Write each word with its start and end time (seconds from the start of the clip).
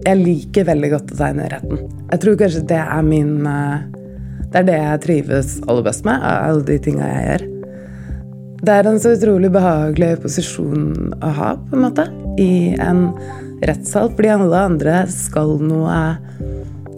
Jeg 0.00 0.16
liker 0.16 0.68
veldig 0.68 0.90
godt 0.94 1.14
å 1.14 1.18
tegne 1.18 1.48
retten. 1.52 1.80
Jeg 2.10 2.22
tror 2.22 2.38
kanskje 2.40 2.66
det 2.70 2.80
er 2.80 3.02
min 3.06 3.46
eh, 3.46 3.82
Det 4.50 4.62
er 4.62 4.68
det 4.68 4.78
jeg 4.78 5.02
trives 5.04 5.56
aller 5.68 5.84
best 5.86 6.06
med, 6.08 6.22
av 6.24 6.46
alle 6.48 6.64
de 6.66 6.78
tinga 6.82 7.08
jeg 7.08 7.26
gjør. 7.26 7.44
Det 8.60 8.72
er 8.76 8.88
en 8.88 8.98
så 9.00 9.14
utrolig 9.16 9.50
behagelig 9.54 10.10
posisjon 10.24 11.14
å 11.24 11.30
ha, 11.36 11.52
på 11.68 11.76
en 11.76 11.84
måte, 11.86 12.04
i 12.40 12.74
en 12.80 13.06
rettssal, 13.64 14.10
fordi 14.16 14.32
alle 14.34 14.64
andre 14.70 14.96
skal 15.12 15.56
noe 15.64 16.00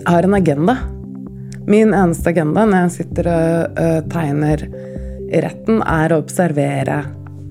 Har 0.03 0.27
en 0.27 0.35
agenda. 0.35 0.75
Min 1.71 1.93
eneste 1.95 2.33
agenda 2.33 2.65
når 2.67 2.89
jeg 2.89 2.95
sitter 2.97 3.29
og 3.31 3.79
ø, 3.79 3.91
tegner 4.11 4.65
i 5.31 5.43
retten, 5.45 5.79
er 5.87 6.11
å 6.11 6.19
observere 6.25 7.05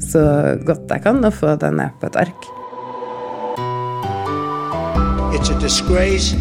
så 0.04 0.24
godt 0.68 0.92
jeg 0.92 1.06
kan 1.06 1.24
og 1.24 1.38
få 1.38 1.56
det 1.62 1.72
ned 1.78 1.96
på 2.02 2.10
et 2.10 2.20
ark. 2.26 2.50
It's 5.34 5.50
a 5.50 5.58
disgrace. 5.60 6.34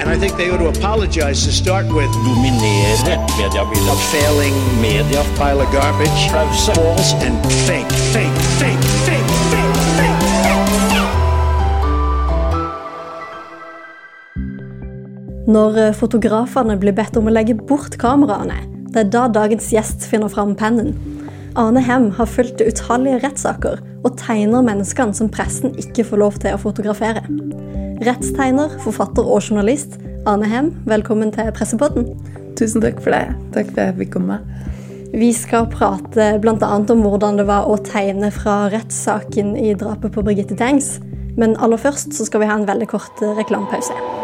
And 0.00 0.10
I 0.10 0.16
think 0.18 0.36
they 0.36 0.50
ought 0.50 0.58
to 0.58 0.68
apologize 0.68 1.44
to 1.44 1.52
start 1.52 1.86
with. 1.86 2.10
dominere 2.24 2.96
mediebildet. 3.38 3.98
Failing 4.10 4.56
Media 4.80 5.22
pile 5.36 5.60
of 5.60 5.70
garbage, 5.72 6.30
false 6.64 7.12
and 7.12 7.36
fake, 7.66 7.92
fake, 8.12 8.40
fake, 8.60 8.82
fake, 9.04 9.30
fake, 9.50 9.74
fake. 9.96 10.22
Når 15.46 15.76
eh, 15.76 15.94
fotografene 15.94 16.78
blir 16.78 16.94
bedt 16.96 17.16
om 17.16 17.26
å 17.28 17.32
legge 17.34 17.54
bort 17.54 17.96
kameraene, 17.98 18.62
det 18.92 19.00
er 19.04 19.10
da 19.12 19.28
dagens 19.28 19.72
gjest 19.74 20.06
finner 20.08 20.30
fram 20.32 20.54
pennen. 20.56 21.11
Arne 21.54 21.80
Hem 21.84 22.06
har 22.16 22.28
fulgt 22.32 22.62
utallige 22.64 23.18
rettssaker 23.20 23.80
og 24.06 24.14
tegner 24.16 24.64
menneskene 24.64 25.12
som 25.12 25.28
pressen 25.28 25.74
ikke 25.80 26.06
får 26.08 26.20
lov 26.22 26.38
til 26.40 26.56
å 26.56 26.60
fotografere. 26.62 27.20
Rettstegner, 28.06 28.78
forfatter 28.80 29.28
og 29.28 29.44
journalist 29.44 29.98
Ane 30.28 30.48
Hem, 30.48 30.70
velkommen 30.88 31.32
til 31.34 31.50
Pressepodden. 31.52 32.08
Tusen 32.56 32.80
takk 32.80 33.02
for 33.04 33.12
det. 33.12 33.36
Takk 33.52 33.68
for 33.68 33.82
at 33.82 33.90
jeg 33.90 33.98
fikk 34.00 34.14
komme. 34.16 34.40
Vi 35.12 35.28
skal 35.36 35.68
prate 35.68 36.30
bl.a. 36.40 36.72
om 36.80 37.04
hvordan 37.04 37.42
det 37.42 37.48
var 37.50 37.68
å 37.68 37.76
tegne 37.84 38.32
fra 38.32 38.70
rettssaken 38.72 39.52
i 39.60 39.74
drapet 39.76 40.16
på 40.16 40.24
Birgitte 40.24 40.56
Tengs. 40.56 40.94
Men 41.36 41.58
aller 41.60 41.80
først 41.80 42.16
så 42.16 42.28
skal 42.28 42.46
vi 42.46 42.48
ha 42.48 42.56
en 42.56 42.68
veldig 42.68 42.88
kort 42.96 43.20
reklamepause. 43.36 44.21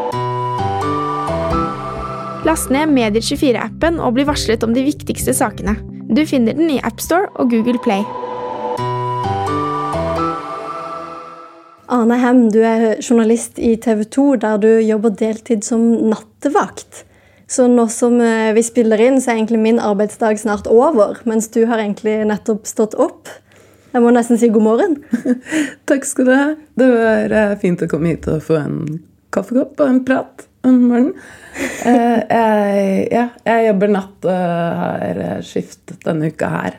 Last 2.48 2.70
ned 2.72 2.88
Medier24-appen 2.96 3.98
og 4.00 4.14
bli 4.16 4.24
varslet 4.24 4.62
om 4.64 4.70
de 4.72 4.80
viktigste 4.86 5.34
sakene. 5.36 5.74
Du 6.08 6.22
finner 6.24 6.56
den 6.56 6.70
i 6.72 6.78
AppStore 6.80 7.28
og 7.36 7.50
Google 7.52 7.76
Play. 7.84 8.06
Arne 11.92 12.16
Hem, 12.22 12.46
du 12.54 12.62
er 12.64 13.02
journalist 13.04 13.60
i 13.60 13.74
TV 13.76 14.06
2, 14.16 14.24
der 14.46 14.64
du 14.64 14.70
jobber 14.80 15.12
deltid 15.20 15.66
som 15.66 15.84
nattevakt. 16.08 17.02
Så 17.52 17.68
nå 17.68 17.84
som 17.92 18.16
eh, 18.24 18.54
vi 18.56 18.64
spiller 18.64 19.04
inn, 19.10 19.20
så 19.20 19.34
er 19.34 19.42
egentlig 19.42 19.60
min 19.66 19.84
arbeidsdag 19.84 20.40
snart 20.40 20.72
over, 20.72 21.20
mens 21.28 21.52
du 21.52 21.66
har 21.68 21.84
egentlig 21.84 22.22
nettopp 22.32 22.64
stått 22.70 22.96
opp. 22.96 23.28
Jeg 23.92 24.00
må 24.00 24.16
nesten 24.16 24.40
si 24.40 24.48
god 24.48 24.70
morgen. 24.70 25.00
Takk 25.90 26.08
skal 26.08 26.32
du 26.32 26.36
ha. 26.38 26.50
Det 26.80 26.92
var 26.96 27.40
eh, 27.42 27.56
fint 27.60 27.84
å 27.84 27.92
komme 27.92 28.16
hit 28.16 28.32
og 28.32 28.40
få 28.48 28.62
en 28.64 29.02
kaffekopp 29.36 29.84
og 29.84 29.90
en 29.90 30.06
prat 30.08 30.48
om 30.70 30.82
morgenen. 30.90 31.14
Eh, 31.58 32.18
jeg, 32.30 33.08
ja, 33.12 33.24
jeg 33.48 33.64
jobber 33.68 33.90
natt 33.94 34.28
og 34.28 34.82
har 34.82 35.22
skiftet 35.46 36.04
denne 36.06 36.30
uka 36.30 36.50
her. 36.52 36.78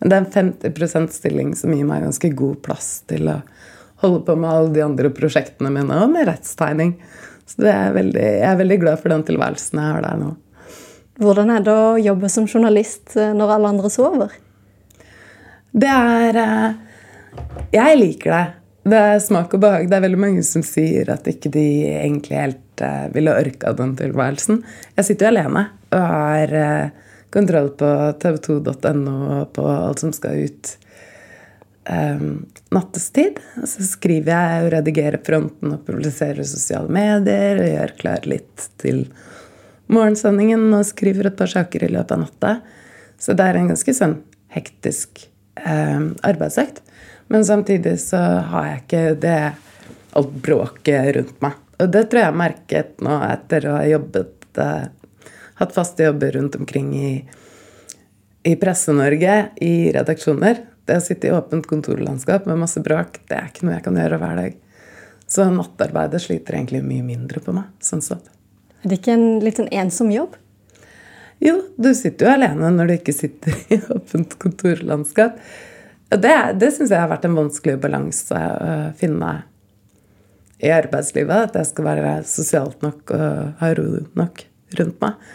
Men 0.00 0.10
det 0.10 0.16
er 0.16 0.22
en 0.24 0.52
50% 0.62 1.12
stilling 1.12 1.54
som 1.58 1.72
gir 1.74 1.88
meg 1.88 2.04
ganske 2.06 2.30
god 2.36 2.60
plass 2.64 2.92
til 3.10 3.28
å 3.28 3.40
holde 4.00 4.22
på 4.24 4.36
med 4.36 4.50
alle 4.50 4.72
de 4.72 4.84
andre 4.84 5.10
prosjektene 5.12 5.72
mine, 5.74 5.98
og 6.00 6.12
med 6.14 6.28
rettstegning. 6.30 6.94
Så 7.50 7.66
det 7.66 7.72
er 7.74 7.96
veldig, 7.96 8.22
jeg 8.22 8.46
er 8.48 8.60
veldig 8.60 8.78
glad 8.80 9.02
for 9.02 9.12
den 9.12 9.26
tilværelsen 9.28 9.82
jeg 9.82 9.96
har 9.96 10.06
der 10.06 10.20
nå. 10.20 10.30
Hvordan 11.20 11.50
er 11.52 11.64
det 11.66 11.74
å 11.74 11.98
jobbe 12.00 12.30
som 12.32 12.46
journalist 12.48 13.16
eh, 13.18 13.34
når 13.36 13.56
alle 13.56 13.74
andre 13.74 13.90
sover? 13.92 14.38
Det 15.70 15.90
er 15.90 16.38
eh, 16.40 16.70
Jeg 17.74 17.98
liker 18.00 18.32
det. 18.34 18.46
Det 18.80 18.96
er 18.96 19.18
smak 19.20 19.52
og 19.54 19.60
behag. 19.60 19.88
Det 19.90 19.98
er 19.98 20.04
veldig 20.06 20.20
mange 20.20 20.42
som 20.46 20.64
sier 20.64 21.10
at 21.12 21.28
ikke 21.28 21.52
de 21.52 21.64
egentlig 21.90 22.38
helt 22.38 22.84
uh, 22.84 23.08
ville 23.12 23.34
orka 23.36 23.74
den 23.76 23.92
tilværelsen. 23.98 24.62
Jeg 24.96 25.08
sitter 25.08 25.28
jo 25.28 25.32
alene 25.34 25.64
og 25.92 26.04
har 26.14 26.54
uh, 26.56 27.08
kontroll 27.34 27.68
på 27.78 27.90
tv2.no 28.22 29.16
og 29.36 29.52
på 29.56 29.66
alt 29.68 30.02
som 30.02 30.14
skal 30.16 30.46
ut 30.48 30.72
um, 31.90 32.46
nattestid. 32.72 33.42
Så 33.68 33.84
skriver 33.84 34.32
jeg 34.32 34.64
og 34.64 34.72
redigerer 34.78 35.20
fronten 35.26 35.76
og 35.76 35.84
publiserer 35.86 36.46
sosiale 36.48 36.88
medier 36.92 37.60
og 37.60 37.72
gjør 37.74 37.96
klar 38.00 38.28
litt 38.32 38.70
til 38.80 39.04
morgensendingen 39.90 40.70
og 40.72 40.86
skriver 40.88 41.28
et 41.28 41.38
par 41.38 41.50
saker 41.52 41.84
i 41.84 41.92
løpet 41.92 42.16
av 42.16 42.24
natta. 42.24 42.54
Så 43.20 43.36
det 43.36 43.44
er 43.44 43.60
en 43.60 43.74
ganske 43.74 43.94
sånn 43.94 44.22
hektisk 44.54 45.26
um, 45.66 46.14
arbeidsøkt. 46.24 46.80
Men 47.30 47.44
samtidig 47.46 47.94
så 48.02 48.18
har 48.50 48.64
jeg 48.66 48.80
ikke 48.82 49.02
det 49.22 49.40
alt 50.18 50.32
bråket 50.42 51.12
rundt 51.16 51.36
meg. 51.44 51.58
Og 51.80 51.92
det 51.94 52.08
tror 52.10 52.24
jeg 52.24 52.28
jeg 52.28 52.40
merket 52.40 53.04
nå 53.06 53.18
etter 53.24 53.68
å 53.70 53.76
ha 53.78 53.84
jobbet 53.88 54.60
eh, 54.60 54.88
Hatt 55.60 55.74
faste 55.76 56.06
jobber 56.06 56.32
rundt 56.32 56.54
omkring 56.56 56.94
i, 56.96 57.10
i 58.48 58.54
Presse-Norge, 58.56 59.34
i 59.60 59.90
redaksjoner. 59.92 60.62
Det 60.88 60.96
å 60.96 61.02
sitte 61.04 61.28
i 61.28 61.34
åpent 61.36 61.68
kontorlandskap 61.68 62.46
med 62.48 62.62
masse 62.62 62.80
bråk, 62.80 63.18
det 63.28 63.36
er 63.36 63.50
ikke 63.50 63.66
noe 63.66 63.74
jeg 63.74 63.84
kan 63.84 63.98
gjøre 64.00 64.18
hver 64.22 64.40
dag. 64.40 64.54
Så 65.28 65.44
nattarbeidet 65.52 66.22
sliter 66.24 66.56
egentlig 66.56 66.80
mye 66.80 67.04
mindre 67.04 67.44
på 67.44 67.52
meg. 67.52 67.68
sånn 67.84 68.00
sett. 68.00 68.32
Er 68.80 68.88
det 68.88 69.02
ikke 69.02 69.18
en 69.18 69.26
litt 69.44 69.60
sånn 69.60 69.68
ensom 69.68 70.08
jobb? 70.14 70.38
Jo, 71.44 71.58
du 71.76 71.92
sitter 71.94 72.26
jo 72.26 72.32
alene 72.32 72.72
når 72.72 72.88
du 72.88 72.94
ikke 72.96 73.16
sitter 73.16 73.60
i 73.76 73.82
åpent 73.92 74.38
kontorlandskap. 74.40 75.36
Det, 76.10 76.34
det 76.58 76.72
syns 76.74 76.90
jeg 76.90 76.98
har 76.98 77.10
vært 77.10 77.26
en 77.28 77.38
vanskelig 77.38 77.76
balanse 77.82 78.34
å 78.34 78.70
finne 78.98 79.34
i 80.60 80.72
arbeidslivet. 80.74 81.50
At 81.50 81.58
jeg 81.60 81.68
skal 81.70 81.86
være 81.86 82.14
sosialt 82.28 82.82
nok 82.84 83.14
og 83.14 83.60
ha 83.60 83.70
ro 83.78 83.86
nok 84.18 84.42
rundt 84.78 84.98
meg. 85.02 85.28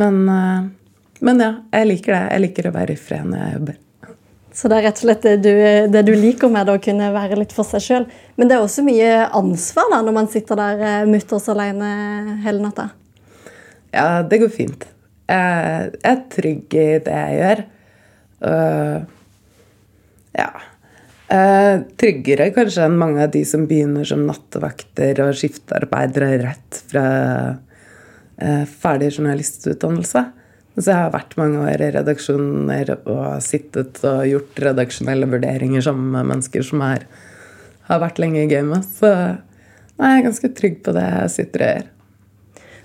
Men, 0.00 0.20
eh, 0.30 0.68
men 1.26 1.42
ja, 1.42 1.52
jeg 1.74 1.90
liker 1.90 2.14
det. 2.16 2.22
Jeg 2.30 2.44
liker 2.46 2.68
å 2.68 2.76
være 2.76 2.94
i 2.94 3.00
fred 3.00 3.26
når 3.28 3.42
jeg 3.42 3.56
jobber. 3.58 3.80
Så 4.52 4.68
det 4.68 4.78
er 4.78 4.84
rett 4.84 4.98
og 5.00 5.06
slett 5.06 5.22
det 5.24 5.36
du, 5.40 5.52
det 5.88 6.02
du 6.04 6.12
liker 6.12 6.50
med 6.52 6.68
det, 6.68 6.74
å 6.76 6.84
kunne 6.84 7.08
være 7.14 7.38
litt 7.40 7.54
for 7.56 7.64
seg 7.64 7.84
sjøl. 7.84 8.08
Men 8.36 8.50
det 8.50 8.56
er 8.56 8.64
også 8.64 8.84
mye 8.84 9.12
ansvar 9.32 9.88
da, 9.94 10.02
når 10.04 10.16
man 10.18 10.28
sitter 10.32 10.60
der 10.60 10.82
eh, 10.88 11.08
mutters 11.08 11.48
alene 11.52 11.92
hele 12.44 12.60
natta. 12.62 12.90
Ja, 13.92 14.22
det 14.24 14.40
går 14.44 14.52
fint. 14.52 14.86
Jeg 15.32 15.92
er 16.04 16.22
trygg 16.32 16.74
i 16.76 16.86
det 17.04 17.16
jeg 17.16 17.40
gjør. 17.40 17.64
Og 18.42 19.18
ja. 20.36 20.50
Eh, 21.32 21.80
tryggere 21.96 22.50
kanskje 22.52 22.84
enn 22.86 22.98
mange 23.00 23.22
av 23.24 23.30
de 23.32 23.40
som 23.48 23.64
begynner 23.68 24.04
som 24.08 24.24
nattevakter 24.28 25.22
og 25.24 25.36
skiftearbeidere 25.38 26.34
rett 26.42 26.80
fra 26.90 27.04
eh, 28.36 28.64
ferdig 28.68 29.12
journalistutdannelse. 29.14 30.24
Så 30.76 30.88
jeg 30.88 30.96
har 30.96 31.12
vært 31.12 31.36
mange 31.36 31.60
år 31.68 31.84
i 31.84 31.90
redaksjoner 31.94 32.94
og 32.96 33.24
sittet 33.44 34.00
og 34.08 34.24
gjort 34.28 34.60
redaksjonelle 34.64 35.28
vurderinger 35.28 35.84
sammen 35.84 36.14
med 36.14 36.30
mennesker 36.30 36.64
som 36.64 36.84
er, 36.84 37.04
har 37.88 38.00
vært 38.00 38.20
lenge 38.22 38.44
i 38.44 38.50
gamet. 38.50 38.86
Så 38.88 39.10
nei, 39.12 40.14
jeg 40.14 40.22
er 40.22 40.28
ganske 40.28 40.52
trygg 40.56 40.80
på 40.84 40.96
det 40.96 41.04
jeg 41.08 41.34
sitter 41.36 41.64
og 41.64 41.72
gjør. 41.74 41.91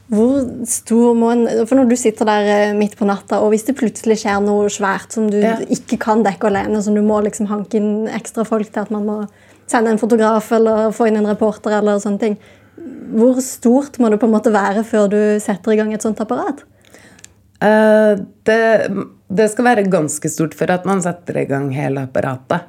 Hvor 0.07 0.45
stor 0.69 1.15
må 1.19 1.33
en 1.33 1.41
For 1.67 1.75
når 1.75 1.89
du 1.89 1.95
sitter 1.99 2.27
der 2.29 2.51
eh, 2.53 2.75
midt 2.77 2.95
på 2.99 3.07
natta, 3.09 3.41
og 3.43 3.51
hvis 3.51 3.65
det 3.67 3.75
plutselig 3.79 4.21
skjer 4.21 4.39
noe 4.45 4.69
svært 4.71 5.11
som 5.17 5.27
du 5.31 5.39
Ja. 5.41 5.57
ikke 5.67 5.99
kan 5.99 6.23
dekke 6.23 6.47
alene, 6.47 6.79
som 6.83 6.95
du 6.95 7.01
må 7.03 7.19
liksom 7.25 7.49
hanke 7.51 7.81
inn 7.81 8.07
ekstra 8.07 8.45
folk 8.47 8.71
til 8.71 8.85
at 8.85 8.93
man 8.93 9.05
må 9.07 9.17
sende 9.67 9.91
en 9.91 9.99
fotograf 9.99 10.51
eller 10.55 10.93
få 10.95 11.09
inn 11.09 11.19
en 11.19 11.27
reporter 11.27 11.75
eller 11.75 11.99
sånne 11.99 12.19
ting. 12.23 12.37
Hvor 13.17 13.41
stort 13.43 13.99
må 13.99 14.09
det 14.09 14.19
på 14.21 14.29
en 14.29 14.35
måte 14.35 14.53
være 14.53 14.85
før 14.87 15.09
du 15.11 15.19
setter 15.43 15.73
i 15.73 15.79
gang 15.79 15.91
et 15.93 16.05
sånt 16.05 16.21
apparat? 16.23 16.63
Uh, 17.57 18.15
det, 18.47 18.61
det 19.33 19.49
skal 19.51 19.65
være 19.65 19.89
ganske 19.91 20.29
stort 20.31 20.55
for 20.55 20.71
at 20.71 20.85
man 20.87 21.01
setter 21.03 21.41
i 21.41 21.47
gang 21.49 21.71
hele 21.75 22.05
apparatet. 22.07 22.67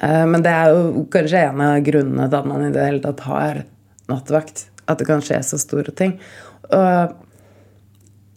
Eh, 0.00 0.24
men 0.24 0.44
det 0.44 0.52
er 0.52 0.72
jo 0.72 1.04
kanskje 1.12 1.42
en 1.50 1.60
av 1.60 1.80
grunnene 1.84 2.28
til 2.30 2.38
at 2.38 2.48
man 2.48 2.64
i 2.64 2.72
det 2.72 2.86
hele 2.86 3.02
tatt 3.04 3.20
har 3.26 3.64
nattevakt. 4.08 4.66
At 4.88 4.98
det 4.98 5.06
kan 5.06 5.22
skje 5.24 5.38
så 5.46 5.60
store 5.60 5.92
ting. 5.94 6.16
Og 6.72 7.14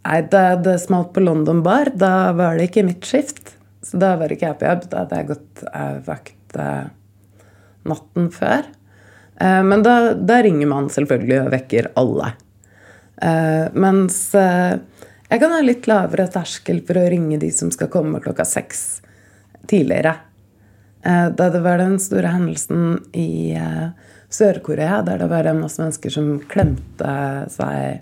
nei, 0.05 0.21
da 0.31 0.43
det 0.61 0.77
smalt 0.83 1.13
på 1.15 1.23
London 1.23 1.63
Bar, 1.65 1.91
da 1.95 2.31
var 2.37 2.57
det 2.59 2.69
ikke 2.69 2.85
mitt 2.87 3.05
skift. 3.07 3.55
Så 3.85 3.99
da 4.01 4.15
var 4.19 4.31
ikke 4.33 4.49
jeg 4.49 4.59
på 4.59 4.67
jobb. 4.69 4.87
Da 4.91 5.03
hadde 5.03 5.19
jeg 5.19 5.29
gått 5.29 5.63
eh, 5.69 5.97
vakt 6.07 6.57
eh, 6.61 6.87
natten 7.85 8.31
før. 8.33 8.67
Eh, 9.37 9.61
men 9.67 9.85
da, 9.85 9.95
da 10.17 10.39
ringer 10.45 10.69
man 10.71 10.89
selvfølgelig 10.93 11.39
og 11.43 11.51
vekker 11.53 11.91
alle. 12.01 12.31
Eh, 13.21 13.67
mens 13.77 14.17
eh, 14.39 14.77
jeg 15.29 15.41
kan 15.41 15.53
ha 15.53 15.61
litt 15.63 15.87
lavere 15.89 16.27
terskel 16.33 16.81
for 16.85 16.99
å 17.01 17.09
ringe 17.13 17.37
de 17.41 17.51
som 17.53 17.69
skal 17.73 17.91
komme 17.93 18.21
klokka 18.23 18.45
seks 18.47 18.81
tidligere. 19.69 20.17
Eh, 21.05 21.29
Da 21.37 21.49
det 21.53 21.61
var 21.65 21.81
den 21.81 21.99
store 22.01 22.33
hendelsen 22.33 22.97
i 23.13 23.53
eh, 23.53 23.87
Sør-Korea, 24.33 25.03
der 25.05 25.21
det 25.21 25.29
var 25.31 25.45
en 25.47 25.61
masse 25.61 25.81
mennesker 25.81 26.13
som 26.13 26.35
klemte 26.51 27.13
seg 27.53 28.01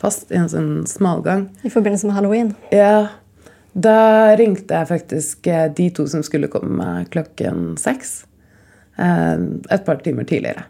fast 0.00 0.32
i 0.32 0.38
en 0.40 0.50
sånn 0.52 0.70
smalgang. 0.90 1.48
I 1.64 1.72
forbindelse 1.72 2.08
med 2.10 2.16
halloween. 2.18 2.54
Ja, 2.74 3.08
da 3.76 4.34
ringte 4.40 4.72
jeg 4.78 4.88
faktisk 4.88 5.46
eh, 5.52 5.66
de 5.76 5.90
to 5.96 6.06
som 6.08 6.22
skulle 6.24 6.48
komme 6.52 7.04
klokken 7.12 7.74
seks. 7.80 8.24
eh, 8.98 9.36
Et 9.70 9.84
par 9.84 10.00
timer 10.04 10.24
tidligere. 10.24 10.64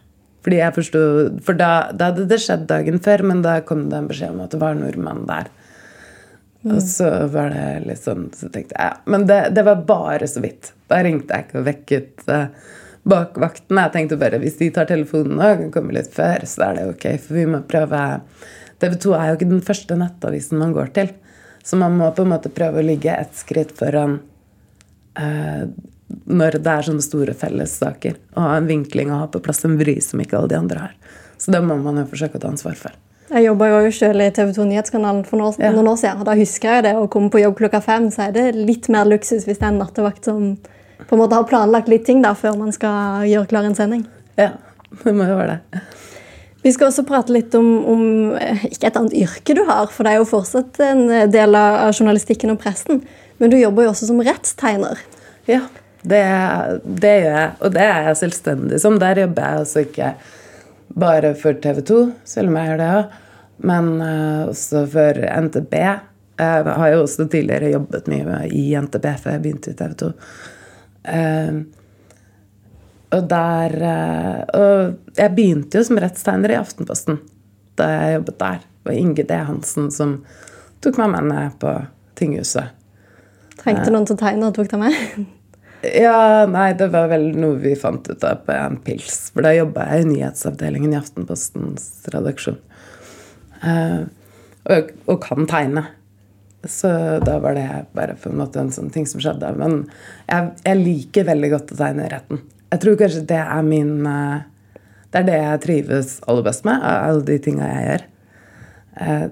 Fordi 0.46 0.58
jeg 0.61 0.75
forstod, 0.75 1.38
For 1.43 1.58
da, 1.58 1.90
da 1.93 2.12
hadde 2.12 2.28
det 2.31 2.38
skjedd 2.38 2.67
dagen 2.70 3.00
før, 3.02 3.23
men 3.26 3.43
da 3.43 3.61
kom 3.67 3.88
det 3.90 3.99
en 3.99 4.06
beskjed 4.11 4.31
om 4.34 4.44
at 4.44 4.52
det 4.55 4.61
var 4.62 4.75
nordmenn 4.78 5.25
der. 5.26 5.49
Og 6.67 6.81
så 6.82 7.08
var 7.31 7.50
det 7.55 7.84
litt 7.87 8.02
sånn 8.02 8.25
Så 8.34 8.49
tenkte 8.50 8.75
jeg 8.75 8.88
ja, 8.88 8.96
Men 9.06 9.26
det, 9.28 9.37
det 9.55 9.62
var 9.62 9.84
bare 9.87 10.26
så 10.26 10.40
vidt. 10.43 10.73
Da 10.90 10.99
ringte 11.05 11.34
jeg 11.37 11.46
ikke 11.46 11.61
og 11.61 11.67
vekket 11.69 12.25
uh, 12.26 12.49
bakvakten. 13.06 13.78
Jeg 13.78 13.93
tenkte 13.94 14.19
bare 14.19 14.40
hvis 14.43 14.58
de 14.58 14.70
tar 14.75 14.88
telefonen 14.90 15.38
og 15.38 15.61
kan 15.61 15.70
komme 15.76 15.94
litt 15.94 16.11
før, 16.14 16.43
så 16.46 16.70
er 16.70 16.78
det 16.81 16.87
ok. 16.94 17.06
For 17.23 17.38
vi 17.38 17.44
må 17.52 17.61
prøve 17.70 18.00
TV 18.82 18.96
2 19.06 19.14
er 19.17 19.28
jo 19.31 19.37
ikke 19.38 19.49
den 19.50 19.62
første 19.64 19.96
nettavisen 19.99 20.58
man 20.61 20.75
går 20.76 20.93
til. 20.96 21.12
Så 21.67 21.78
man 21.81 21.96
må 21.99 22.11
på 22.14 22.23
en 22.23 22.32
måte 22.34 22.52
prøve 22.55 22.78
å 22.82 22.87
ligge 22.87 23.11
ett 23.14 23.34
skritt 23.34 23.73
foran 23.78 24.20
eh, 25.19 25.64
når 26.31 26.61
det 26.62 26.70
er 26.70 26.87
sånne 26.87 27.02
store 27.02 27.34
fellessaker. 27.34 28.19
Og 28.37 28.44
ha 28.44 28.52
en 28.61 28.69
vinkling 28.69 29.11
og 29.11 29.25
ha 29.25 29.26
på 29.32 29.40
plass 29.43 29.64
en 29.67 29.75
vri 29.81 29.96
som 30.05 30.20
ikke 30.23 30.38
alle 30.38 30.52
de 30.52 30.61
andre 30.61 30.84
har. 30.84 30.94
Så 31.38 31.50
det 31.52 31.62
må 31.64 31.76
man 31.81 31.99
jo 32.00 32.06
forsøke 32.12 32.38
å 32.38 32.44
ta 32.44 32.52
ansvar 32.52 32.78
for. 32.78 32.94
Jeg 33.26 33.43
jobba 33.49 33.67
jo 33.73 33.90
selv 33.90 34.23
i 34.23 34.31
TV 34.31 34.52
2 34.55 34.64
Nyhetskanalen 34.70 35.25
for 35.26 35.40
noen, 35.40 35.56
Ja. 35.58 35.73
noen 35.75 35.88
år 35.90 35.99
siden. 35.99 36.20
og 36.20 36.26
Da 36.26 36.34
husker 36.38 36.76
jeg 36.76 36.82
det 36.84 36.94
å 36.94 37.08
komme 37.11 37.31
på 37.31 37.43
jobb 37.43 37.56
klokka 37.58 37.82
fem, 37.82 38.06
så 38.11 38.28
er 38.28 38.32
det 38.32 38.55
litt 38.55 38.88
mer 38.88 39.05
luksus 39.05 39.44
hvis 39.44 39.58
det 39.58 39.62
er 39.67 39.73
en 39.75 39.81
nattevakt 39.82 40.25
som 40.25 40.56
på 41.08 41.12
en 41.12 41.19
måte 41.19 41.34
har 41.34 41.44
planlagt 41.44 41.88
litt 41.88 42.05
ting 42.06 42.23
da, 42.23 42.34
før 42.34 42.56
man 42.56 42.70
skal 42.73 43.26
gjøre 43.26 43.49
klar 43.49 43.64
en 43.67 43.75
sending. 43.75 44.06
Ja, 44.38 44.52
det 45.02 45.12
må 45.12 45.26
jo 45.26 45.37
være 45.37 45.58
det. 45.73 45.82
Vi 46.67 46.73
skal 46.75 46.89
også 46.91 47.07
prate 47.07 47.31
litt 47.31 47.55
om, 47.55 47.67
om 47.87 48.05
eh, 48.43 48.65
ikke 48.73 48.89
et 48.91 48.97
annet 48.99 49.15
yrke 49.15 49.55
du 49.55 49.63
har, 49.69 49.87
for 49.95 50.03
det 50.03 50.17
er 50.17 50.19
jo 50.19 50.27
fortsatt 50.27 50.81
en 50.83 51.05
del 51.31 51.55
av 51.55 51.93
journalistikken 51.95 52.51
og 52.57 52.59
pressen. 52.65 53.05
Men 53.39 53.53
du 53.53 53.59
jobber 53.61 53.87
jo 53.87 53.93
også 53.93 54.09
som 54.09 54.23
rettstegner. 54.27 54.99
Ja, 55.47 55.61
det, 56.03 56.25
det 57.05 57.13
gjør 57.21 57.37
jeg. 57.37 57.53
Og 57.61 57.77
det 57.77 57.85
er 57.85 58.09
jeg 58.09 58.19
selvstendig 58.23 58.81
som. 58.83 58.99
Der 59.03 59.23
jobber 59.23 59.47
jeg 59.47 59.63
altså 59.63 59.85
ikke 59.87 60.11
bare 60.97 61.33
for 61.39 61.63
TV 61.63 61.81
2, 61.87 62.03
selv 62.27 62.51
om 62.51 62.59
jeg 62.59 62.71
gjør 62.71 62.83
det 62.83 62.91
òg, 62.97 63.17
men 63.71 63.89
eh, 64.05 64.43
også 64.51 64.85
for 64.93 65.23
NTB. 65.47 65.75
Jeg 66.37 66.77
har 66.83 66.93
jo 66.93 67.03
også 67.07 67.27
tidligere 67.33 67.73
jobbet 67.73 68.11
mye 68.12 68.43
i 68.53 68.69
NTB 68.77 69.07
før 69.23 69.37
jeg 69.37 69.45
begynte 69.47 69.73
i 69.73 69.79
TV 69.79 69.97
2. 70.03 70.12
Eh, 71.15 71.61
og 73.14 73.29
der 73.31 73.75
eh, 73.87 74.41
Og 74.58 75.19
jeg 75.19 75.35
begynte 75.37 75.79
jo 75.79 75.87
som 75.87 76.00
rettstegner 76.03 76.55
i 76.55 76.58
Aftenposten 76.58 77.20
da 77.76 77.87
jeg 77.93 78.12
jobbet 78.14 78.38
der. 78.41 78.61
Det 78.64 78.88
var 78.88 78.94
Inge 78.97 79.25
D. 79.29 79.38
Hansen 79.50 79.91
som 79.93 80.12
tok 80.81 80.97
meg 80.97 81.11
med 81.12 81.26
ned 81.29 81.56
på 81.61 81.75
tinghuset. 82.17 82.73
Trengte 83.61 83.93
noen 83.93 84.06
til 84.08 84.17
å 84.17 84.20
tegne 84.23 84.49
og 84.49 84.56
tok 84.56 84.70
deg 84.73 84.85
med. 84.87 85.00
Ja, 85.87 86.47
nei, 86.50 86.70
det 86.75 86.88
var 86.91 87.11
vel 87.12 87.29
noe 87.37 87.61
vi 87.61 87.75
fant 87.79 88.08
ut 88.08 88.25
av 88.25 88.41
på 88.47 88.55
en 88.56 88.79
pils. 88.82 89.29
For 89.31 89.44
da 89.44 89.52
jobba 89.55 89.85
jeg 89.93 90.06
i 90.06 90.09
nyhetsavdelingen 90.09 90.94
i 90.94 90.97
Aftenpostens 90.99 91.85
redaksjon. 92.11 92.56
Uh, 93.61 94.09
og, 94.73 94.91
og 95.05 95.20
kan 95.23 95.47
tegne. 95.47 95.85
Så 96.67 96.88
da 97.23 97.37
var 97.44 97.55
det 97.61 97.69
bare 97.94 98.17
på 98.19 98.32
en 98.32 98.41
måte 98.41 98.64
en 98.64 98.73
sånn 98.75 98.91
ting 98.91 99.06
som 99.06 99.23
skjedde. 99.23 99.52
Men 99.61 99.85
jeg, 100.26 100.50
jeg 100.64 100.81
liker 100.81 101.29
veldig 101.29 101.52
godt 101.52 101.76
å 101.76 101.79
tegne 101.85 102.09
i 102.09 102.12
retten. 102.17 102.43
Jeg 102.73 102.83
tror 102.83 102.99
kanskje 102.99 103.25
det 103.31 103.41
er 103.41 103.63
min 103.67 104.07
eh, 104.11 104.45
Det 105.13 105.23
er 105.23 105.27
det 105.29 105.39
jeg 105.39 105.63
trives 105.65 106.17
aller 106.27 106.47
best 106.47 106.67
med, 106.67 106.83
av 106.83 107.11
alle 107.11 107.25
de 107.29 107.39
tinga 107.43 107.69
jeg 107.71 107.87
gjør. 107.87 108.07
Eh, 109.07 109.27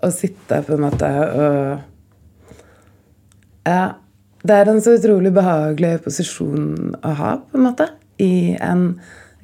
å 0.00 0.10
sitte 0.14 0.60
på 0.64 0.76
en 0.76 0.84
måte 0.86 1.08
og 1.10 1.86
ja, 3.68 3.82
det 4.40 4.56
er 4.56 4.70
en 4.70 4.80
så 4.80 4.94
utrolig 4.96 5.32
behagelig 5.36 5.98
posisjon 6.06 6.94
å 7.04 7.10
ha, 7.18 7.34
på 7.44 7.58
en 7.58 7.66
måte, 7.66 7.90
i 8.16 8.56
en 8.56 8.94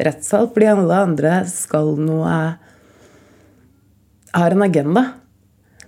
rettssal, 0.00 0.48
fordi 0.54 0.70
alle 0.72 1.02
andre 1.08 1.34
skal 1.50 1.96
noe 2.00 2.36
Har 4.36 4.52
en 4.52 4.62
agenda. 4.62 5.02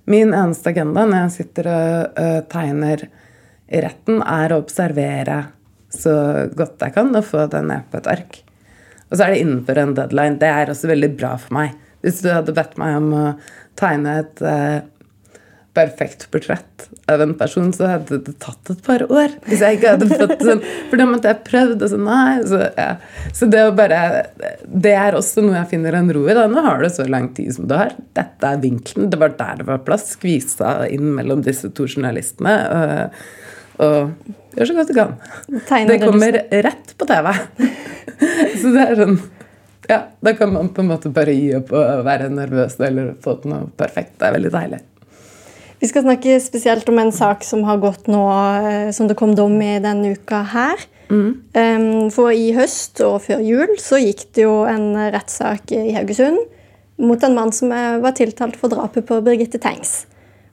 Min 0.09 0.31
eneste 0.33 0.71
agenda 0.71 1.03
når 1.05 1.19
jeg 1.19 1.33
sitter 1.35 1.67
og 1.69 2.47
tegner 2.49 3.03
i 3.69 3.81
retten, 3.85 4.23
er 4.25 4.55
å 4.55 4.61
observere 4.63 5.43
så 5.95 6.15
godt 6.57 6.85
jeg 6.85 6.95
kan 6.97 7.15
og 7.17 7.27
få 7.27 7.47
det 7.53 7.63
ned 7.65 7.89
på 7.91 8.01
et 8.01 8.11
ark. 8.13 8.43
Og 9.09 9.17
så 9.17 9.25
er 9.25 9.35
det 9.35 9.43
innenfor 9.45 9.81
en 9.81 9.97
deadline. 9.97 10.39
Det 10.41 10.51
er 10.53 10.71
også 10.73 10.91
veldig 10.91 11.11
bra 11.17 11.33
for 11.41 11.57
meg. 11.57 11.75
Hvis 12.05 12.21
du 12.23 12.31
hadde 12.31 12.55
bedt 12.55 12.77
meg 12.81 12.99
om 13.01 13.09
å 13.17 13.25
tegne 13.79 14.21
et 14.23 14.43
eh, 14.45 14.81
perfekt 15.79 16.27
portrett 16.33 16.89
av 17.11 17.23
en 17.23 17.33
person, 17.39 17.71
så 17.75 17.89
hadde 17.93 18.19
det 18.27 18.35
tatt 18.43 18.73
et 18.73 18.81
par 18.85 19.05
år. 19.07 19.35
Hvis 19.47 19.63
jeg 19.65 19.79
ikke 19.79 19.95
hadde 19.95 20.09
fått 20.11 20.45
sånn 20.49 20.63
For 20.91 21.01
da 21.01 21.07
måtte 21.09 21.33
jeg 21.33 21.45
prøvd, 21.47 21.83
og 21.85 21.93
så 21.93 22.01
nei. 22.03 22.37
Så, 22.51 22.63
ja. 22.77 22.89
så 23.35 23.49
det 23.51 23.65
å 23.65 23.75
bare 23.79 24.01
Det 24.63 24.95
er 24.95 25.19
også 25.19 25.45
noe 25.45 25.59
jeg 25.61 25.71
finner 25.73 25.99
en 25.99 26.13
ro 26.15 26.25
i. 26.29 26.37
da. 26.37 26.47
Nå 26.51 26.65
har 26.67 26.83
du 26.83 26.89
så 26.93 27.09
lang 27.09 27.31
tid 27.37 27.55
som 27.57 27.69
du 27.71 27.77
har. 27.79 27.95
Dette 28.19 28.53
er 28.53 28.63
vinkelen. 28.63 29.11
Det 29.13 29.21
var 29.21 29.37
der 29.39 29.63
det 29.63 29.69
var 29.71 29.85
plass. 29.87 30.11
Skvisa 30.17 30.81
inn 30.93 31.13
mellom 31.17 31.45
disse 31.47 31.71
to 31.75 31.89
journalistene. 31.89 32.57
Og, 32.69 33.23
og 33.85 34.57
gjør 34.57 34.71
så 34.71 34.77
godt 34.79 34.91
du 34.91 34.97
kan. 34.97 35.17
Tegner 35.69 35.93
Det 35.93 35.99
det 35.99 36.11
kommer 36.11 36.39
rett 36.69 36.95
på 36.99 37.09
TV. 37.09 37.33
så 38.61 38.75
det 38.75 38.85
er 38.85 39.03
sånn 39.03 39.19
Ja, 39.89 40.03
da 40.21 40.35
kan 40.37 40.53
man 40.53 40.69
på 40.75 40.83
en 40.85 40.91
måte 40.91 41.13
bare 41.15 41.33
gi 41.33 41.53
opp 41.57 41.73
og 41.73 42.05
være 42.05 42.29
nervøs 42.33 42.77
eller 42.85 43.15
få 43.25 43.39
til 43.41 43.55
noe 43.55 43.71
perfekt. 43.79 44.19
Det 44.21 44.29
er 44.29 44.37
veldig 44.37 44.53
deilig. 44.53 44.83
Vi 45.79 45.89
skal 45.89 46.03
snakke 46.05 46.41
spesielt 46.43 46.89
om 46.91 46.99
en 46.99 47.15
sak 47.15 47.45
som 47.47 47.63
har 47.65 47.79
gått 47.81 48.11
nå, 48.11 48.23
eh, 48.67 48.91
som 48.93 49.07
det 49.09 49.17
kom 49.17 49.37
dom 49.39 49.55
i 49.63 49.79
denne 49.81 50.17
uka 50.19 50.43
her. 50.53 50.83
Mm. 51.09 52.11
For 52.13 52.35
i 52.37 52.51
høst 52.53 53.01
og 53.01 53.23
før 53.25 53.41
jul 53.41 53.79
så 53.81 53.97
gikk 53.97 54.27
det 54.37 54.45
jo 54.45 54.67
en 54.69 54.91
rettssak 55.15 55.73
i 55.73 55.95
Haugesund 55.97 56.43
mot 56.99 57.23
en 57.23 57.35
mann 57.35 57.53
som 57.55 57.73
eh, 57.73 57.97
var 58.03 58.17
tiltalt 58.19 58.59
for 58.59 58.73
drapet 58.73 59.07
på 59.09 59.21
Birgitte 59.25 59.61
Tengs. 59.63 60.03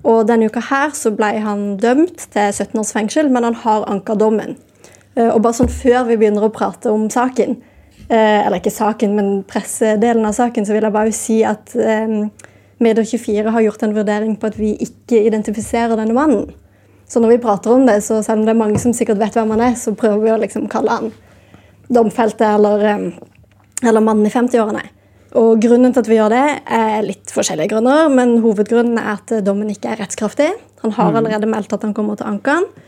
Og 0.05 0.27
denne 0.29 0.49
uka 0.51 0.61
her 0.67 0.93
så 0.93 1.11
ble 1.15 1.31
han 1.41 1.75
dømt 1.81 2.27
til 2.33 2.51
17 2.53 2.77
års 2.81 2.93
fengsel, 2.93 3.31
men 3.33 3.47
han 3.47 3.57
har 3.63 3.87
anka 3.89 4.15
dommen. 4.19 4.55
Eh, 5.15 5.29
Og 5.29 5.41
bare 5.41 5.57
sånn 5.57 5.71
før 5.71 6.05
vi 6.09 6.17
begynner 6.21 6.45
å 6.45 6.53
prate 6.53 6.91
om 6.91 7.07
saken, 7.09 7.57
eh, 8.09 8.45
eller 8.45 8.59
ikke 8.59 8.73
saken, 8.73 9.15
men 9.15 9.43
pressedelen 9.43 10.25
av 10.25 10.33
saken, 10.37 10.65
så 10.65 10.73
vil 10.73 10.83
jeg 10.83 10.93
bare 10.93 11.11
si 11.11 11.43
at 11.43 11.75
eh, 11.75 12.29
Medier24 12.79 13.49
har 13.49 13.61
gjort 13.61 13.83
en 13.83 13.95
vurdering 13.95 14.35
på 14.37 14.47
at 14.47 14.59
vi 14.59 14.75
ikke 14.77 15.25
identifiserer 15.25 15.95
denne 15.95 16.13
mannen. 16.13 16.51
Så 17.07 17.21
når 17.21 17.35
vi 17.35 17.43
prater 17.45 17.71
om 17.71 17.85
det, 17.85 18.03
så 18.03 18.21
selv 18.21 18.39
om 18.39 18.45
det 18.45 18.53
er 18.53 18.63
mange 18.63 18.79
som 18.79 18.93
sikkert 18.93 19.21
vet 19.21 19.33
hvem 19.33 19.53
han 19.55 19.61
er, 19.61 19.75
så 19.75 19.93
prøver 19.95 20.23
vi 20.23 20.33
å 20.33 20.41
liksom 20.41 20.67
kalle 20.67 20.91
han 20.91 21.11
domfelte 21.87 22.45
eller, 22.45 23.11
eller 23.83 24.01
mannen 24.01 24.25
i 24.25 24.33
50-årene. 24.33 24.81
Og 25.35 25.59
grunnen 25.59 25.91
til 25.91 25.99
at 25.99 26.07
vi 26.07 26.15
gjør 26.15 26.31
det, 26.31 26.45
er 26.71 27.03
litt 27.03 27.31
forskjellige 27.33 27.73
grunner, 27.73 28.07
men 28.11 28.37
hovedgrunnen 28.43 28.99
er 29.01 29.17
at 29.17 29.33
dommen 29.43 29.71
ikke 29.73 29.91
er 29.91 29.99
rettskraftig. 29.99 30.53
Han 30.85 30.93
har 30.95 31.17
allerede 31.17 31.49
meldt 31.49 31.73
at 31.75 31.83
han 31.83 31.95
kommer 31.97 32.15
til 32.15 32.27
å 32.27 32.35
anke 32.35 32.55
den. 32.55 32.85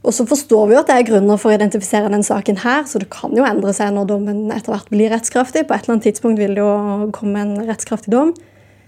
Og 0.00 0.14
så 0.16 0.24
forstår 0.24 0.68
vi 0.68 0.76
jo 0.76 0.80
at 0.80 0.88
det 0.88 0.94
er 0.96 1.08
grunner 1.10 1.40
for 1.40 1.50
å 1.50 1.56
identifisere 1.58 2.08
den 2.12 2.22
saken 2.24 2.62
her, 2.62 2.86
så 2.88 3.02
det 3.02 3.10
kan 3.12 3.34
jo 3.36 3.44
endre 3.44 3.74
seg 3.76 3.90
når 3.92 4.06
dommen 4.08 4.46
etter 4.54 4.72
hvert 4.72 4.88
blir 4.92 5.12
rettskraftig. 5.12 5.66
På 5.68 5.76
et 5.76 5.84
eller 5.84 5.98
annet 5.98 6.06
tidspunkt 6.08 6.40
vil 6.40 6.54
det 6.56 6.62
jo 6.62 7.10
komme 7.16 7.42
en 7.42 7.52
rettskraftig 7.68 8.14
dom. 8.14 8.32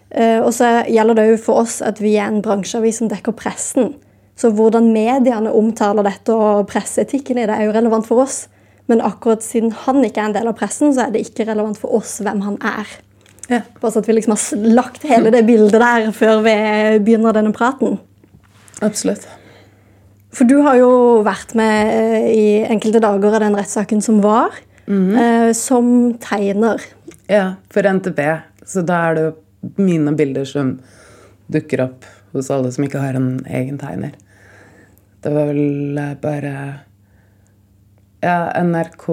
Eh, 0.08 0.40
Og 0.40 0.54
så 0.56 0.86
gjelder 0.88 1.18
det 1.18 1.26
jo 1.28 1.42
for 1.50 1.64
oss 1.66 1.82
at 1.84 2.00
vi 2.00 2.14
er 2.16 2.30
en 2.30 2.40
bransjeavis 2.44 3.02
som 3.02 3.10
dekker 3.12 3.36
pressen. 3.36 3.92
Så 4.36 4.54
hvordan 4.56 4.88
mediene 4.94 5.52
omtaler 5.52 6.06
dette 6.06 6.32
og 6.32 6.66
presseetikken 6.70 7.42
i 7.42 7.46
det, 7.46 7.58
er 7.58 7.68
jo 7.68 7.76
relevant 7.76 8.08
for 8.08 8.24
oss. 8.24 8.46
Men 8.90 9.02
akkurat 9.04 9.44
siden 9.44 9.72
han 9.84 10.02
ikke 10.04 10.20
er 10.20 10.30
en 10.30 10.36
del 10.36 10.50
av 10.50 10.56
pressen, 10.58 10.92
så 10.94 11.06
er 11.06 11.14
det 11.14 11.24
ikke 11.26 11.46
relevant 11.48 11.78
for 11.78 11.94
oss 12.00 12.16
hvem 12.24 12.42
han 12.44 12.58
er. 12.66 12.88
Ja. 13.50 13.60
Bare 13.80 13.92
så 13.92 14.02
at 14.02 14.08
vi 14.08 14.16
liksom 14.16 14.34
har 14.34 14.66
lagt 14.78 15.06
hele 15.06 15.32
det 15.34 15.44
bildet 15.46 15.82
der 15.82 16.10
før 16.16 16.42
vi 16.46 16.56
begynner 17.04 17.36
denne 17.36 17.54
praten. 17.54 17.98
Absolutt. 18.82 19.26
For 20.32 20.48
du 20.48 20.56
har 20.64 20.78
jo 20.80 20.92
vært 21.26 21.52
med 21.58 21.92
eh, 21.92 22.28
i 22.32 22.46
enkelte 22.64 23.02
dager 23.04 23.36
av 23.36 23.42
den 23.44 23.56
rettssaken 23.58 24.00
som 24.04 24.22
var, 24.24 24.54
eh, 24.88 25.50
som 25.56 26.14
tegner. 26.22 26.80
Ja, 27.28 27.58
for 27.72 27.86
NTB. 27.86 28.20
Så 28.66 28.84
da 28.86 29.02
er 29.08 29.18
det 29.18 29.26
jo 29.26 29.72
mine 29.82 30.14
bilder 30.16 30.48
som 30.48 30.78
dukker 31.52 31.84
opp 31.84 32.08
hos 32.32 32.48
alle 32.52 32.72
som 32.72 32.86
ikke 32.86 33.02
har 33.02 33.18
en 33.18 33.34
egen 33.44 33.76
tegner. 33.80 34.16
Det 35.22 35.30
var 35.34 35.52
vel 35.52 36.00
eh, 36.00 36.16
bare 36.22 36.54
Ja, 38.22 38.52
NRK 38.54 39.06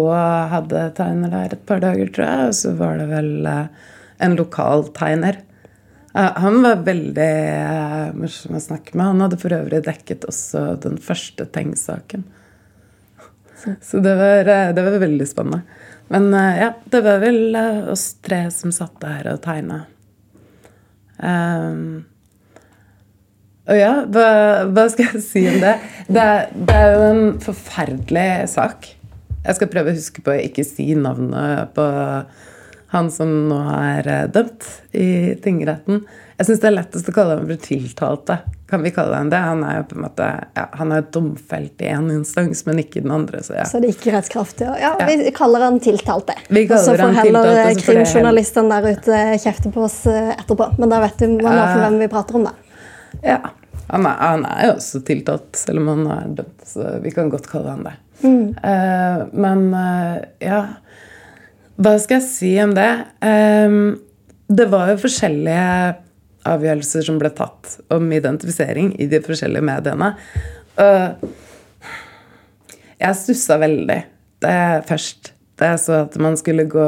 hadde 0.52 0.82
tegner 0.98 1.32
der 1.34 1.54
et 1.56 1.62
par 1.66 1.82
dager, 1.82 2.10
tror 2.14 2.28
jeg. 2.28 2.50
Og 2.52 2.58
så 2.60 2.74
var 2.78 3.00
det 3.00 3.08
vel 3.10 3.48
eh, 3.50 3.88
en 4.22 4.36
lokal 4.38 4.86
tegner. 4.94 5.40
Han 6.14 6.60
var 6.62 6.84
veldig 6.86 7.30
eh, 7.30 8.12
morsom 8.18 8.58
å 8.58 8.62
snakke 8.62 8.94
med. 8.94 9.08
Han 9.08 9.24
hadde 9.26 9.40
for 9.42 9.56
øvrig 9.56 9.80
dekket 9.88 10.28
også 10.30 10.76
den 10.84 11.00
første 11.02 11.48
Teng-saken. 11.50 12.28
Så 13.82 14.02
det 14.06 14.14
var, 14.20 14.46
eh, 14.46 14.70
det 14.78 14.86
var 14.86 15.00
veldig 15.02 15.30
spennende. 15.30 15.64
Men 16.10 16.30
ja, 16.34 16.72
det 16.90 17.02
var 17.06 17.20
vel 17.22 17.58
oss 17.94 18.06
tre 18.26 18.48
som 18.54 18.74
satt 18.74 18.96
der 19.02 19.28
og 19.30 19.44
tegna. 19.46 19.84
Um, 21.20 22.08
og 23.70 23.78
ja, 23.78 23.92
hva, 24.10 24.30
hva 24.74 24.88
skal 24.90 25.12
jeg 25.12 25.22
si 25.22 25.44
om 25.52 25.60
det? 25.62 25.76
Det 26.10 26.30
det 26.56 26.78
er 26.78 26.96
jo 26.96 27.04
en 27.12 27.28
forferdelig 27.44 28.30
sak. 28.56 28.96
Jeg 29.46 29.56
skal 29.58 29.72
prøve 29.72 29.92
å 29.92 29.98
huske 29.98 30.24
på 30.24 30.34
å 30.34 30.40
ikke 30.44 30.66
si 30.68 30.92
navnet 31.00 31.76
på 31.76 31.86
han 32.90 33.12
som 33.14 33.30
nå 33.50 33.58
er 33.70 34.08
eh, 34.10 34.24
dømt 34.34 34.66
i 34.98 35.36
tingretten. 35.44 36.02
Jeg 36.40 36.48
syns 36.48 36.62
det 36.64 36.70
er 36.72 36.74
lettest 36.74 37.10
å 37.12 37.14
kalle 37.14 37.36
ham 37.38 37.46
for 37.46 37.62
tiltalte. 37.62 38.40
Kan 38.70 38.82
vi 38.86 38.92
kalle 38.96 39.18
ham 39.20 39.30
det? 39.30 39.42
Han 39.44 39.62
er 39.68 39.76
jo 39.80 39.84
på 39.92 39.98
en 39.98 40.06
måte, 40.08 40.30
ja, 40.58 40.64
han 40.80 40.94
er 40.96 41.06
domfelt 41.14 41.84
i 41.84 41.92
én 41.92 42.08
instans, 42.14 42.64
men 42.66 42.82
ikke 42.82 43.02
i 43.02 43.06
den 43.06 43.14
andre. 43.14 43.44
Så 43.46 43.60
ja. 43.60 43.68
Så 43.70 43.82
det 43.84 43.92
er 43.92 43.98
ikke 43.98 44.16
rettskraftig. 44.16 44.72
Ja, 44.82 44.96
vi 45.06 45.34
kaller 45.38 45.68
han 45.68 45.78
tiltalte. 45.84 46.38
Vi 46.48 46.66
kaller 46.70 46.82
tiltalte, 46.82 46.98
så 46.98 47.12
får 47.12 47.16
heller 47.20 47.84
krimjournalistene 47.84 48.82
der 48.82 48.98
ute 48.98 49.22
kjefte 49.46 49.74
på 49.76 49.86
oss 49.86 50.02
eh, 50.10 50.34
etterpå. 50.34 50.72
Men 50.82 50.96
da 50.96 51.04
vet 51.06 51.22
du 51.22 51.38
man 51.46 51.62
i 51.62 51.80
hvem 51.84 52.02
vi 52.02 52.12
prater 52.16 52.42
om, 52.42 52.50
da. 52.50 52.84
Ja. 53.22 53.42
Han 53.90 54.06
er, 54.06 54.18
han 54.22 54.46
er 54.46 54.68
jo 54.68 54.76
også 54.80 55.02
tiltalt, 55.06 55.50
selv 55.58 55.82
om 55.84 55.94
han 55.94 56.10
er 56.16 56.38
dømt. 56.42 56.70
Så 56.74 56.96
vi 57.06 57.14
kan 57.14 57.30
godt 57.30 57.50
kalle 57.52 57.78
han 57.78 57.86
det. 57.86 57.98
Eh, 58.24 59.20
men 59.32 59.62
eh, 59.74 60.16
ja 60.44 60.60
Hva 61.80 61.94
skal 62.04 62.18
jeg 62.18 62.26
si 62.28 62.52
om 62.60 62.74
det? 62.76 62.90
Eh, 63.24 63.76
det 64.50 64.68
var 64.72 64.90
jo 64.92 65.02
forskjellige 65.06 65.66
avgjørelser 66.50 67.06
som 67.06 67.20
ble 67.22 67.30
tatt 67.36 67.78
om 67.94 68.08
identifisering 68.16 68.94
i 69.00 69.06
de 69.12 69.20
forskjellige 69.22 69.66
mediene. 69.68 70.10
Og 70.82 71.28
jeg 73.00 73.20
stussa 73.20 73.60
veldig 73.62 74.00
det 74.42 74.56
først. 74.90 75.34
Da 75.60 75.74
jeg 75.74 75.82
så 75.84 76.00
at 76.08 76.18
man 76.24 76.40
skulle 76.40 76.66
gå 76.72 76.88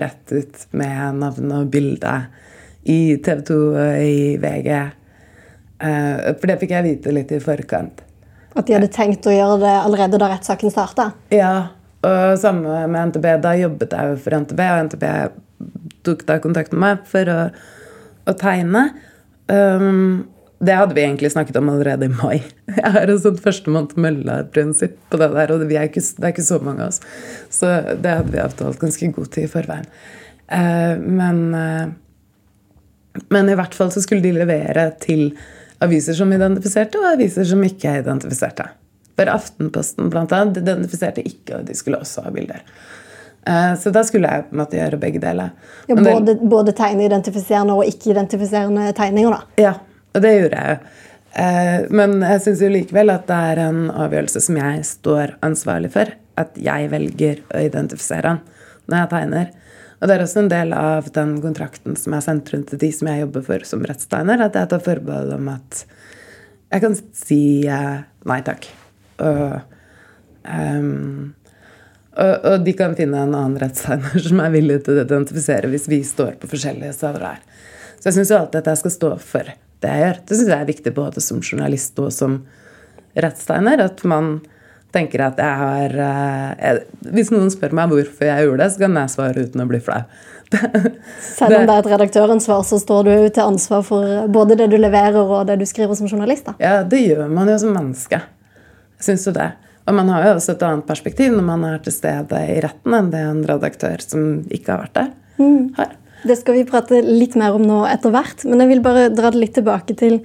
rett 0.00 0.32
ut 0.32 0.64
med 0.78 1.20
navn 1.20 1.52
og 1.58 1.68
bilde 1.74 2.14
i 2.88 3.18
TV 3.22 3.42
2 3.50 3.58
og 3.58 4.06
i 4.06 4.16
VG. 4.40 4.70
For 5.82 6.48
det 6.48 6.58
fikk 6.62 6.74
jeg 6.78 6.88
vite 6.88 7.14
litt 7.18 7.34
i 7.34 7.42
forkant. 7.42 8.06
At 8.52 8.66
de 8.68 8.76
hadde 8.76 8.90
tenkt 8.92 9.26
å 9.28 9.32
gjøre 9.32 9.60
det 9.62 9.76
allerede 9.84 10.20
da 10.20 10.28
rettssaken 10.32 10.72
starta. 10.72 11.12
Ja, 11.32 11.54
og 12.02 12.34
samme 12.42 12.82
med 12.90 13.12
NTB. 13.12 13.28
Da 13.44 13.54
jobbet 13.56 13.94
jeg 13.96 14.12
jo 14.12 14.18
for 14.24 14.36
NTB, 14.42 14.60
og 14.66 14.84
NTB 14.88 15.06
tok 16.06 16.26
da 16.28 16.38
kontakt 16.42 16.74
med 16.74 16.82
meg 16.82 17.08
for 17.08 17.30
å, 17.30 17.38
å 18.28 18.34
tegne. 18.38 18.88
Um, 19.50 20.24
det 20.62 20.76
hadde 20.78 20.94
vi 20.94 21.02
egentlig 21.02 21.32
snakket 21.32 21.58
om 21.58 21.70
allerede 21.72 22.06
i 22.06 22.12
mai. 22.12 22.42
Jeg 22.76 22.92
har 22.94 23.10
et 23.10 23.22
sånt 23.24 23.40
førstemann 23.42 23.88
til 23.90 24.04
mølla-prinsipp 24.04 24.94
på 25.10 25.18
det 25.18 25.28
der, 25.34 25.50
og 25.50 25.64
vi 25.66 25.78
er 25.78 25.88
ikke, 25.88 26.04
det 26.18 26.28
er 26.28 26.34
ikke 26.34 26.46
så 26.46 26.60
mange 26.62 26.84
av 26.84 26.92
oss. 26.92 27.00
Så 27.50 27.70
det 27.98 28.12
hadde 28.20 28.30
vi 28.30 28.42
avtalt 28.42 28.78
ganske 28.78 29.08
god 29.16 29.32
tid 29.34 29.48
i 29.48 29.50
forveien. 29.50 29.88
Uh, 30.52 30.94
men, 31.02 31.40
uh, 31.50 33.24
men 33.34 33.50
i 33.50 33.58
hvert 33.58 33.74
fall 33.74 33.90
så 33.94 34.04
skulle 34.04 34.22
de 34.22 34.36
levere 34.36 34.86
til 35.02 35.32
aviser 35.82 36.16
som 36.18 36.32
identifiserte, 36.32 37.00
og 37.00 37.12
aviser 37.14 37.46
som 37.48 37.62
ikke 37.66 37.98
identifiserte. 38.00 38.68
For 39.18 39.28
Aftenposten 39.28 40.08
blant 40.12 40.32
annet 40.32 40.62
identifiserte 40.62 41.24
ikke, 41.26 41.58
og 41.58 41.68
de 41.68 41.76
skulle 41.76 42.00
også 42.00 42.24
ha 42.26 42.32
bilder. 42.34 42.62
Eh, 43.46 43.74
Så 43.78 43.90
da 43.92 44.04
skulle 44.06 44.30
jeg 44.30 44.48
på 44.48 44.56
en 44.56 44.62
måte 44.62 44.78
gjøre 44.78 45.00
begge 45.02 45.20
deler. 45.22 45.52
Ja, 45.90 45.96
både, 45.98 46.36
både 46.40 46.72
tegne 46.78 47.06
identifiserende 47.08 47.74
og 47.74 47.84
ikke-identifiserende 47.90 48.92
tegninger. 48.96 49.30
da. 49.30 49.62
Ja, 49.62 49.74
og 50.14 50.22
det 50.22 50.34
gjorde 50.40 50.60
jeg 50.62 50.76
jo. 50.76 50.92
Eh, 51.34 51.86
Men 51.90 52.20
jeg 52.20 52.40
syns 52.44 52.60
jo 52.62 52.68
likevel 52.68 53.10
at 53.10 53.26
det 53.26 53.40
er 53.52 53.62
en 53.68 53.90
avgjørelse 53.90 54.40
som 54.40 54.56
jeg 54.56 54.84
står 54.84 55.36
ansvarlig 55.42 55.90
for. 55.92 56.06
At 56.38 56.56
jeg 56.56 56.90
velger 56.90 57.42
å 57.52 57.60
identifisere 57.60 58.26
han 58.26 58.40
når 58.88 58.98
jeg 58.98 59.10
tegner. 59.10 59.50
Og 60.02 60.10
det 60.10 60.16
er 60.16 60.24
også 60.24 60.40
en 60.42 60.50
del 60.50 60.72
av 60.74 61.12
den 61.14 61.36
kontrakten 61.44 61.94
som 61.98 62.16
er 62.16 62.24
sendt 62.24 62.48
rundt 62.50 62.72
til 62.72 62.80
de 62.82 62.88
som 62.90 63.06
jeg 63.06 63.22
jobber 63.22 63.44
for 63.46 63.66
som 63.68 63.84
rettstegner, 63.86 64.40
at 64.42 64.56
jeg 64.58 64.70
tar 64.72 64.82
forbehold 64.82 65.30
om 65.36 65.52
at 65.52 65.84
jeg 66.72 66.82
kan 66.82 66.96
si 67.14 67.42
eh, 67.70 68.00
nei 68.26 68.38
takk. 68.42 68.66
Og, 69.22 69.76
um, 70.42 71.34
og, 72.16 72.32
og 72.50 72.64
de 72.66 72.74
kan 72.74 72.96
finne 72.98 73.20
en 73.20 73.36
annen 73.36 73.60
rettstegner 73.62 74.26
som 74.26 74.42
er 74.42 74.54
villig 74.56 74.80
til 74.82 74.98
å 74.98 75.04
identifisere 75.04 75.70
hvis 75.70 75.86
vi 75.92 76.00
står 76.06 76.34
på 76.42 76.50
forskjellige 76.50 76.96
steder 76.98 77.28
her. 77.28 77.44
Så 78.00 78.08
jeg 78.08 78.18
syns 78.18 78.34
jo 78.34 78.40
alltid 78.40 78.58
at 78.64 78.72
jeg 78.72 78.82
skal 78.82 78.96
stå 78.96 79.12
for 79.22 79.52
det 79.82 79.94
jeg 79.94 80.02
gjør. 80.02 80.20
Det 80.26 80.40
syns 80.40 80.50
jeg 80.50 80.58
er 80.58 80.72
viktig 80.72 80.94
både 80.96 81.22
som 81.22 81.44
journalist 81.44 82.02
og 82.02 82.10
som 82.14 82.40
rettstegner. 83.14 83.86
At 83.86 84.02
man 84.08 84.40
tenker 84.92 85.24
at 85.24 85.40
jeg 85.40 85.60
har 85.62 85.96
eh, 86.04 86.50
jeg, 86.58 86.82
Hvis 87.16 87.32
noen 87.32 87.50
spør 87.52 87.74
meg 87.76 87.92
hvorfor 87.92 88.28
jeg 88.28 88.46
gjorde 88.46 88.62
det, 88.62 88.68
så 88.74 88.84
kan 88.84 89.00
jeg 89.00 89.14
svare 89.14 89.46
uten 89.46 89.64
å 89.64 89.68
bli 89.70 89.80
flau. 89.82 90.02
Selv 91.38 91.56
om 91.56 91.64
det 91.64 91.74
er 91.74 91.78
et 91.78 91.90
redaktøransvar, 91.94 92.62
så 92.68 92.78
står 92.80 93.08
du 93.08 93.14
til 93.32 93.44
ansvar 93.46 93.84
for 93.86 94.28
både 94.32 94.58
det 94.60 94.68
du 94.72 94.76
leverer 94.80 95.22
og 95.22 95.46
det 95.48 95.56
du 95.62 95.66
skriver 95.68 95.96
som 95.98 96.10
journalist. 96.10 96.50
da. 96.50 96.56
Ja, 96.60 96.82
det 96.84 97.00
gjør 97.06 97.30
man 97.32 97.48
jo 97.48 97.56
som 97.62 97.72
menneske. 97.76 98.20
Jeg 99.00 99.08
syns 99.08 99.26
jo 99.30 99.34
det. 99.36 99.48
Og 99.88 99.96
man 99.96 100.12
har 100.12 100.28
jo 100.28 100.36
også 100.36 100.54
et 100.54 100.62
annet 100.66 100.86
perspektiv 100.86 101.32
når 101.34 101.46
man 101.46 101.64
er 101.66 101.80
til 101.82 101.94
stede 101.94 102.44
i 102.52 102.60
retten, 102.62 102.94
enn 102.94 103.10
det 103.10 103.24
en 103.26 103.42
redaktør 103.48 104.04
som 104.04 104.44
ikke 104.52 104.76
har 104.76 104.84
vært 104.84 105.00
der, 105.00 105.10
har. 105.78 105.96
Det 106.22 106.36
skal 106.38 106.54
vi 106.54 106.66
prate 106.68 107.00
litt 107.02 107.34
mer 107.38 107.56
om 107.56 107.64
nå 107.66 107.80
etter 107.90 108.12
hvert, 108.14 108.44
men 108.46 108.62
jeg 108.62 108.70
vil 108.70 108.82
bare 108.84 109.08
dra 109.10 109.32
det 109.34 109.40
litt 109.42 109.56
tilbake 109.58 109.96
til 109.98 110.20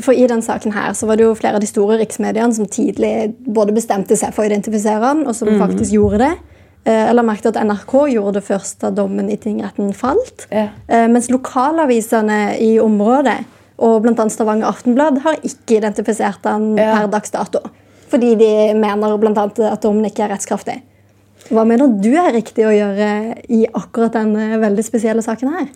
For 0.00 0.16
i 0.16 0.26
den 0.26 0.40
saken 0.42 0.72
her 0.72 0.94
så 0.96 1.06
var 1.06 1.16
det 1.20 1.26
jo 1.26 1.34
flere 1.36 1.58
av 1.58 1.60
de 1.60 1.68
store 1.68 1.98
riksmediene 2.00 2.54
som 2.56 2.68
tidlig 2.70 3.34
både 3.44 3.74
bestemte 3.76 4.16
seg 4.16 4.32
for 4.32 4.44
å 4.44 4.48
identifisere 4.48 5.02
han, 5.04 5.26
og 5.28 5.34
som 5.36 5.50
faktisk 5.60 5.92
gjorde 5.92 6.22
det. 6.24 6.32
Eller 6.84 7.06
Jeg 7.12 7.14
la 7.14 7.22
merke 7.22 7.42
til 7.44 7.52
at 7.52 7.60
NRK 7.66 7.92
gjorde 8.14 8.32
det 8.40 8.44
først 8.46 8.80
da 8.82 8.90
dommen 8.90 9.28
i 9.30 9.36
tingretten 9.36 9.92
falt. 9.94 10.46
Ja. 10.50 10.68
Eh, 10.88 11.06
Mens 11.12 11.28
lokalavisene 11.30 12.56
i 12.58 12.78
området, 12.82 13.44
og 13.82 14.02
bl.a. 14.02 14.26
Stavanger 14.30 14.66
Aftenblad, 14.70 15.20
har 15.22 15.36
ikke 15.42 15.76
identifisert 15.78 16.42
han 16.44 16.76
Ja. 16.78 16.96
per 16.96 17.06
dags 17.08 17.30
dato. 17.30 17.60
Fordi 18.08 18.34
de 18.34 18.74
mener 18.74 19.16
bl.a. 19.18 19.44
at 19.72 19.82
dommen 19.82 20.04
ikke 20.04 20.24
er 20.24 20.34
rettskraftig. 20.34 20.80
Hva 21.50 21.64
mener 21.66 21.88
du 22.02 22.12
er 22.14 22.32
riktig 22.32 22.64
å 22.66 22.72
gjøre 22.74 23.08
i 23.50 23.66
akkurat 23.66 24.12
denne 24.12 24.58
veldig 24.62 24.84
spesielle 24.84 25.22
saken 25.22 25.48
her? 25.52 25.66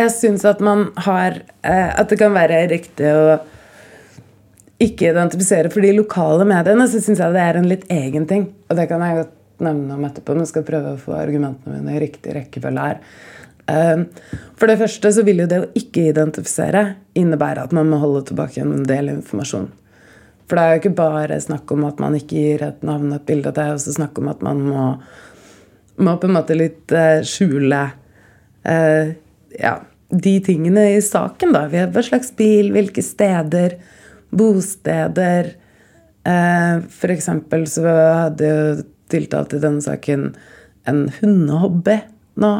Jeg 0.00 0.12
syns 0.14 0.46
at 0.48 0.62
man 0.64 0.88
har 1.04 1.42
eh, 1.60 1.90
At 2.00 2.08
det 2.12 2.20
kan 2.20 2.34
være 2.36 2.64
riktig 2.70 3.08
å 3.12 3.40
ikke 4.80 5.10
identifisere 5.10 5.68
for 5.68 5.84
de 5.84 5.90
lokale 5.92 6.46
mediene, 6.48 6.86
så 6.88 7.02
syns 7.04 7.18
jeg 7.20 7.34
det 7.34 7.40
er 7.44 7.58
en 7.60 7.66
litt 7.68 7.82
egen 7.92 8.24
ting. 8.24 8.46
Og 8.70 8.78
det 8.78 8.86
kan 8.88 9.02
jeg 9.04 9.18
godt 9.18 9.34
nevne 9.60 9.92
om 9.92 10.06
etterpå, 10.08 10.32
men 10.38 10.48
skal 10.48 10.64
prøve 10.64 10.94
å 10.94 11.00
få 11.02 11.18
argumentene 11.18 11.82
mine 11.82 11.98
i 11.98 12.00
riktig 12.00 12.32
rekkefølge 12.32 12.86
her. 12.86 13.02
Eh, 13.68 14.06
For 14.56 14.72
det 14.72 14.78
første 14.80 15.12
så 15.12 15.26
vil 15.26 15.44
jo 15.44 15.50
det 15.50 15.58
å 15.60 15.68
ikke 15.76 16.06
identifisere 16.14 16.84
innebære 17.12 17.66
at 17.68 17.76
man 17.76 17.92
må 17.92 18.00
holde 18.00 18.24
tilbake 18.30 18.64
en 18.64 18.88
del 18.88 19.12
informasjon. 19.18 19.68
For 20.48 20.56
det 20.56 20.64
er 20.64 20.72
jo 20.72 20.80
ikke 20.80 20.96
bare 21.02 21.40
snakk 21.44 21.76
om 21.76 21.84
at 21.86 22.00
man 22.00 22.16
ikke 22.16 22.40
gir 22.40 22.64
et 22.66 22.80
navn 22.80 23.12
og 23.12 23.20
et 23.20 23.28
bilde, 23.28 23.52
det 23.52 23.66
er 23.66 23.76
også 23.76 23.98
snakk 24.00 24.16
om 24.18 24.32
at 24.32 24.40
man 24.48 24.64
må, 24.64 24.86
må 26.00 26.16
på 26.16 26.30
en 26.30 26.38
måte 26.40 26.56
litt 26.56 26.96
eh, 26.96 27.20
skjule 27.20 27.84
eh, 28.64 29.12
ja, 29.60 29.76
de 30.10 30.34
tingene 30.44 30.86
i 30.96 31.02
saken. 31.02 31.52
da. 31.54 31.66
Hva 31.70 32.02
slags 32.04 32.32
bil, 32.36 32.72
hvilke 32.74 33.02
steder, 33.04 33.78
bosteder. 34.30 35.54
Eh, 36.26 36.80
for 36.90 37.14
eksempel 37.14 37.66
så 37.70 37.86
hadde 37.86 38.50
jo 38.50 38.82
tiltalt 39.10 39.54
i 39.56 39.62
denne 39.62 39.82
saken 39.82 40.30
en 40.90 41.06
hundehobby 41.20 41.98
nå. 42.40 42.52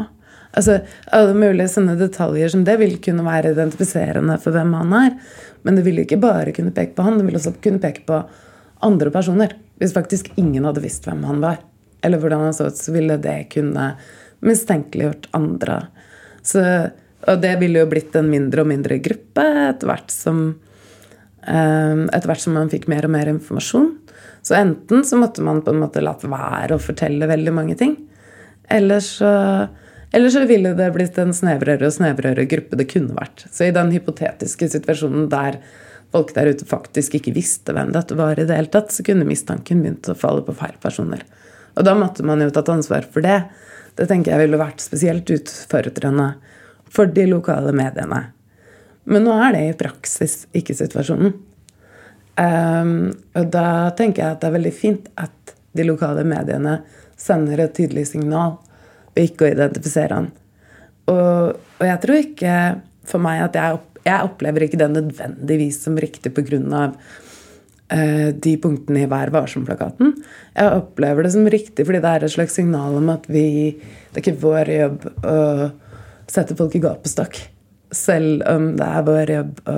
Altså, 0.51 0.81
Alle 1.15 1.35
mulige 1.37 1.69
sånne 1.71 1.95
detaljer 1.99 2.51
som 2.51 2.65
det 2.67 2.75
vil 2.81 2.97
kunne 3.03 3.23
være 3.23 3.53
identifiserende 3.53 4.35
for 4.41 4.55
hvem 4.55 4.73
han 4.75 4.95
er. 4.97 5.13
Men 5.63 5.77
det 5.77 5.85
vil 5.85 6.01
ikke 6.03 6.19
bare 6.21 6.53
kunne 6.55 6.73
peke 6.75 6.95
på 6.97 7.05
han, 7.05 7.19
det 7.19 7.27
vil 7.27 7.39
også 7.39 7.55
kunne 7.63 7.81
peke 7.83 8.03
på 8.07 8.23
andre 8.83 9.13
personer. 9.13 9.55
Hvis 9.79 9.95
faktisk 9.95 10.31
ingen 10.41 10.65
hadde 10.67 10.83
visst 10.83 11.07
hvem 11.07 11.23
han 11.25 11.39
var, 11.43 11.61
eller 12.03 12.21
hvordan 12.21 12.47
han 12.47 12.55
så 12.57 12.67
ut, 12.69 12.77
så 12.77 12.93
ville 12.93 13.17
det 13.21 13.51
kunne 13.53 13.93
mistenkeliggjort 14.45 15.29
andre. 15.37 15.83
Så, 16.43 16.61
og 17.29 17.41
det 17.43 17.55
ville 17.61 17.83
jo 17.83 17.89
blitt 17.89 18.15
en 18.17 18.29
mindre 18.31 18.63
og 18.63 18.69
mindre 18.71 18.97
gruppe 19.03 19.43
etter 19.67 19.89
hvert 19.89 20.13
som 20.13 20.39
eh, 21.45 22.05
etter 22.07 22.29
hvert 22.31 22.43
som 22.43 22.55
man 22.57 22.71
fikk 22.71 22.87
mer 22.91 23.05
og 23.07 23.13
mer 23.13 23.29
informasjon. 23.31 23.91
Så 24.41 24.57
enten 24.57 25.05
så 25.05 25.19
måtte 25.21 25.43
man 25.45 25.61
på 25.61 25.73
en 25.73 25.83
måte 25.83 26.01
latt 26.01 26.25
være 26.25 26.77
å 26.77 26.81
fortelle 26.81 27.29
veldig 27.29 27.53
mange 27.53 27.77
ting. 27.77 27.93
Eller 28.71 29.03
så, 29.05 29.29
eller 30.11 30.33
så 30.33 30.45
ville 30.49 30.73
det 30.77 30.89
blitt 30.95 31.19
en 31.21 31.33
snevrere 31.35 31.89
og 31.89 31.93
snevrere 31.93 32.47
gruppe 32.49 32.79
det 32.79 32.89
kunne 32.89 33.17
vært. 33.17 33.45
Så 33.53 33.67
i 33.67 33.75
den 33.75 33.93
hypotetiske 33.93 34.71
situasjonen 34.73 35.29
der 35.31 35.59
folk 36.11 36.33
der 36.35 36.49
ute 36.51 36.67
faktisk 36.67 37.15
ikke 37.19 37.35
visste 37.35 37.75
hvem 37.75 37.93
dette 37.95 38.17
var, 38.19 38.39
i 38.39 38.47
det 38.47 38.57
hele 38.57 38.71
tatt, 38.71 38.91
så 38.91 39.05
kunne 39.07 39.27
mistanken 39.27 39.83
begynt 39.83 40.09
å 40.11 40.17
falle 40.17 40.43
på 40.43 40.55
feil 40.57 40.73
personer. 40.83 41.23
Og 41.77 41.85
da 41.87 41.93
måtte 41.95 42.25
man 42.27 42.41
jo 42.43 42.49
tatt 42.51 42.71
ansvar 42.73 43.05
for 43.13 43.23
det. 43.23 43.43
Det 43.95 44.09
tenker 44.09 44.33
jeg 44.33 44.43
ville 44.43 44.59
vært 44.59 44.83
spesielt 44.83 45.29
utfordrende 45.31 46.33
for 46.91 47.11
de 47.11 47.25
lokale 47.29 47.71
mediene. 47.75 48.25
Men 49.09 49.25
nå 49.25 49.35
er 49.41 49.55
det 49.55 49.63
i 49.65 49.77
praksis 49.79 50.43
ikke 50.57 50.75
situasjonen. 50.77 51.33
Um, 52.41 53.11
og 53.35 53.49
da 53.53 53.91
tenker 53.97 54.23
jeg 54.23 54.35
at 54.35 54.41
det 54.41 54.49
er 54.49 54.55
veldig 54.55 54.73
fint 54.73 55.09
at 55.19 55.55
de 55.77 55.85
lokale 55.87 56.23
mediene 56.27 56.79
sender 57.19 57.65
et 57.65 57.73
tydelig 57.77 58.07
signal 58.11 58.55
ved 59.15 59.29
ikke 59.29 59.47
å 59.47 59.51
identifisere 59.51 60.19
han. 60.19 60.29
Og, 61.11 61.57
og 61.79 61.83
jeg 61.85 62.01
tror 62.03 62.21
ikke 62.21 62.55
for 63.09 63.23
meg 63.23 63.43
at 63.47 63.57
jeg, 63.59 63.81
jeg 64.05 64.29
opplever 64.29 64.65
ikke 64.65 64.79
det 64.79 64.89
nødvendigvis 64.93 65.81
som 65.83 65.99
riktig 65.99 66.33
pga. 66.35 66.87
Uh, 67.91 68.29
de 68.31 68.53
punktene 68.63 69.01
i 69.03 69.07
Vær 69.11 69.33
varsom-plakaten. 69.35 70.13
Jeg 70.55 70.75
opplever 70.77 71.27
det 71.27 71.33
som 71.33 71.49
riktig 71.51 71.83
fordi 71.83 71.99
det 71.99 72.11
er 72.13 72.23
et 72.23 72.31
slags 72.31 72.55
signal 72.55 72.95
om 72.95 73.09
at 73.11 73.25
vi 73.27 73.75
Det 73.75 74.21
er 74.21 74.23
ikke 74.23 74.39
vår 74.39 74.71
jobb 74.71 75.07
å 75.27 75.39
sette 76.31 76.55
folk 76.57 76.75
i 76.77 76.83
gapestokk. 76.83 77.37
Selv 77.91 78.45
om 78.47 78.71
det 78.79 78.87
er 78.87 79.07
vår 79.07 79.35
jobb 79.35 79.63
å 79.67 79.77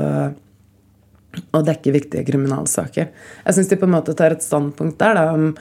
å 1.53 1.62
dekke 1.65 1.93
viktige 1.95 2.25
kriminalsaker. 2.27 3.10
Jeg 3.45 3.57
syns 3.57 3.72
de 3.72 3.79
på 3.79 3.88
en 3.88 3.95
måte 3.95 4.15
tar 4.17 4.36
et 4.36 4.45
standpunkt 4.45 5.00
der 5.01 5.17
da, 5.17 5.25
om 5.33 5.53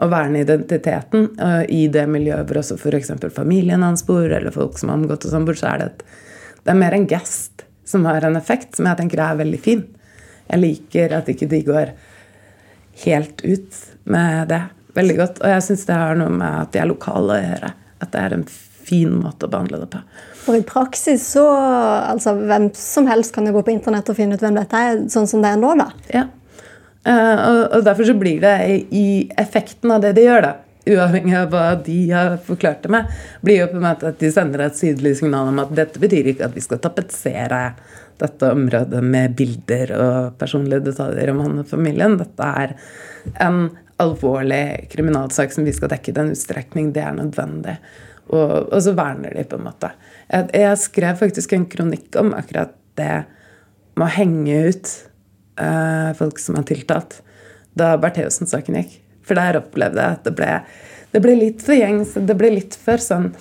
å 0.00 0.08
verne 0.10 0.42
identiteten 0.42 1.28
uh, 1.38 1.62
i 1.68 1.84
det 1.92 2.06
miljøet 2.10 2.48
hvor 2.48 2.60
også 2.62 2.78
f.eks. 2.78 3.12
familien 3.34 3.84
hans 3.84 4.04
bor, 4.08 4.26
eller 4.26 4.54
folk 4.54 4.78
som 4.80 4.92
har 4.92 5.00
omgått 5.00 5.26
og 5.28 5.34
sånn 5.34 5.46
bor, 5.48 5.58
så 5.58 5.72
er 5.72 5.82
det 5.82 5.88
et, 5.90 6.04
det 6.64 6.74
er 6.74 6.80
mer 6.80 6.96
en 6.96 7.08
gest 7.10 7.66
som 7.88 8.06
har 8.08 8.24
en 8.26 8.38
effekt, 8.38 8.76
som 8.76 8.88
jeg 8.88 9.00
tenker 9.00 9.22
er 9.24 9.40
veldig 9.40 9.60
fin. 9.62 9.84
Jeg 10.50 10.62
liker 10.62 11.14
at 11.18 11.30
ikke 11.30 11.50
de 11.50 11.62
går 11.66 11.92
helt 13.04 13.44
ut 13.44 13.80
med 14.10 14.50
det 14.50 14.62
veldig 14.96 15.16
godt. 15.18 15.40
Og 15.42 15.54
jeg 15.54 15.66
syns 15.66 15.86
det 15.88 15.98
har 15.98 16.18
noe 16.18 16.32
med 16.32 16.64
at 16.64 16.74
de 16.74 16.82
er 16.82 16.90
lokale 16.90 17.36
å 17.36 17.44
gjøre. 17.44 17.72
At 18.00 18.12
det 18.14 18.22
er 18.22 18.36
en 18.36 18.44
fin 18.86 19.12
måte 19.22 19.46
å 19.46 19.52
behandle 19.52 19.82
det 19.82 19.90
på. 19.92 20.00
For 20.40 20.56
i 20.56 20.64
praksis 20.66 21.26
så 21.34 21.44
altså 21.50 22.34
Hvem 22.38 22.70
som 22.76 23.08
helst 23.10 23.34
kan 23.34 23.46
jo 23.46 23.54
gå 23.58 23.64
på 23.66 23.74
internett 23.74 24.08
og 24.10 24.18
finne 24.18 24.38
ut 24.38 24.44
hvem 24.44 24.56
dette 24.56 24.80
er, 24.80 25.02
sånn 25.12 25.28
som 25.30 25.44
det 25.44 25.52
er 25.52 25.60
nå, 25.60 25.74
da. 25.78 25.90
Ja. 26.14 26.26
Uh, 27.00 27.36
og, 27.72 27.84
derfor 27.86 28.04
så 28.04 28.16
blir 28.18 28.42
det 28.42 28.56
i, 28.68 28.80
i, 28.92 29.06
effekten 29.40 29.92
av 29.94 30.02
det 30.04 30.12
de 30.18 30.26
gjør, 30.26 30.44
da, 30.44 30.50
uavhengig 30.90 31.36
av 31.38 31.54
hva 31.54 31.62
de 31.86 32.00
har 32.12 32.34
forklart 32.44 32.82
det 32.84 32.90
med, 32.92 33.14
blir 33.44 33.62
jo 33.62 33.70
på 33.70 33.78
en 33.78 33.86
måte 33.86 34.10
at 34.10 34.20
de 34.20 34.32
sender 34.32 34.66
et 34.66 34.76
sydlig 34.76 35.14
signal 35.20 35.48
om 35.48 35.62
at 35.62 35.72
dette 35.76 36.02
betyr 36.02 36.32
ikke 36.32 36.50
at 36.50 36.56
vi 36.56 36.64
skal 36.64 36.82
tapetsere 36.84 37.62
dette 38.20 38.50
området 38.52 39.00
med 39.04 39.32
bilder 39.38 39.94
og 39.96 40.36
personlige 40.40 40.90
detaljer 40.90 41.32
om 41.32 41.40
han 41.40 41.62
og 41.62 41.70
familien. 41.70 42.18
Dette 42.20 42.50
er 42.64 42.74
en 43.40 43.62
alvorlig 44.00 44.90
kriminalsak 44.92 45.52
som 45.54 45.64
vi 45.64 45.74
skal 45.76 45.92
dekke 45.92 46.12
i 46.12 46.16
den 46.16 46.32
utstrekning 46.34 46.92
det 46.96 47.04
er 47.04 47.16
nødvendig. 47.16 47.78
Og, 48.30 48.70
og, 48.70 48.78
så 48.82 48.94
verner 48.94 49.34
de, 49.34 49.44
på 49.48 49.58
en 49.58 49.66
måte. 49.66 49.90
Jeg, 50.30 50.50
jeg, 50.54 50.80
skrev 50.84 51.18
faktisk 51.18 51.54
en 51.56 51.66
kronikk 51.70 52.14
om 52.20 52.32
akkurat 52.38 52.76
det 52.98 53.24
med 53.98 54.06
å 54.06 54.14
henge 54.14 54.58
ut 54.70 54.90
uh, 55.58 56.10
folk 56.18 56.38
som 56.38 56.58
er 56.60 56.66
tiltalt, 56.68 57.18
da 57.78 57.96
Bertheussen-saken 58.00 58.78
gikk. 58.78 59.00
For 59.26 59.38
der 59.38 59.58
opplevde 59.60 60.02
jeg 60.02 60.18
at 60.18 60.28
det 60.28 60.34
ble, 60.38 60.52
det 61.10 61.22
ble 61.24 61.34
litt 61.38 61.64
for 61.66 61.74
gjengs. 61.74 62.14
Det 62.14 62.36
ble 62.38 62.52
litt 62.54 62.76
for 62.78 63.02
sånn 63.02 63.32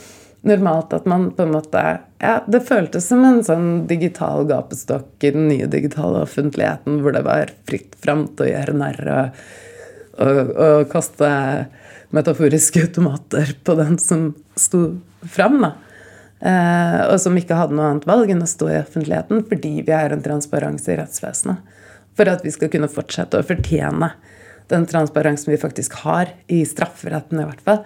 normalt 0.48 0.94
at 0.96 1.08
man 1.10 1.30
på 1.36 1.44
en 1.44 1.52
måte 1.52 1.82
Ja, 2.20 2.40
det 2.48 2.62
føltes 2.68 3.10
som 3.12 3.24
en 3.28 3.42
sånn 3.44 3.86
digital 3.88 4.46
gapestokk 4.48 5.24
i 5.24 5.34
den 5.36 5.50
nye 5.52 5.68
digitale 5.72 6.24
offentligheten, 6.26 7.02
hvor 7.04 7.16
det 7.16 7.26
var 7.28 7.52
fritt 7.68 7.98
fram 8.00 8.26
til 8.34 8.48
å 8.48 8.50
gjøre 8.54 8.76
narr 8.80 9.12
og, 9.14 9.42
og, 10.24 10.40
og 10.56 10.88
kaste 10.92 11.30
metaforiske 12.16 12.82
automater 12.88 13.54
på 13.64 13.76
den 13.80 13.98
som 14.02 14.32
sto 14.60 15.00
fram. 15.22 15.62
da. 15.64 15.74
Eh, 16.40 17.02
og 17.12 17.18
som 17.20 17.36
ikke 17.36 17.58
hadde 17.58 17.76
noe 17.76 17.90
annet 17.92 18.08
valg 18.08 18.32
enn 18.32 18.46
å 18.46 18.48
stå 18.48 18.70
i 18.72 18.80
offentligheten 18.80 19.42
fordi 19.50 19.74
vi 19.84 19.92
har 19.92 20.14
en 20.16 20.24
transparanse 20.24 20.94
i 20.94 21.00
rettsvesenet. 21.00 21.76
For 22.16 22.32
at 22.32 22.44
vi 22.44 22.54
skal 22.56 22.72
kunne 22.72 22.92
fortsette 22.92 23.40
å 23.40 23.48
fortjene 23.48 24.14
den 24.70 24.86
transparensen 24.86 25.52
vi 25.52 25.60
faktisk 25.60 25.96
har, 26.04 26.30
i 26.48 26.62
strafferetten 26.68 27.42
i 27.42 27.46
hvert 27.48 27.64
fall, 27.66 27.80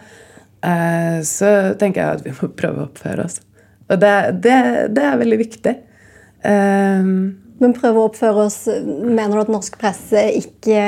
eh, 0.65 1.21
så 1.25 1.73
tenker 1.79 2.01
jeg 2.01 2.19
at 2.19 2.25
vi 2.25 2.35
må 2.35 2.51
prøve 2.57 2.81
å 2.81 2.87
oppføre 2.89 3.25
oss. 3.25 3.39
Og 3.87 3.99
det, 4.01 4.15
det, 4.43 4.57
det 4.95 5.05
er 5.07 5.21
veldig 5.21 5.39
viktig. 5.39 5.73
Eh, 6.43 7.13
men 7.61 7.75
prøve 7.77 8.01
å 8.01 8.07
oppføre 8.09 8.45
oss 8.47 8.57
Mener 8.67 9.35
du 9.35 9.41
at 9.43 9.51
norsk 9.53 9.75
presse 9.81 10.23
ikke 10.39 10.79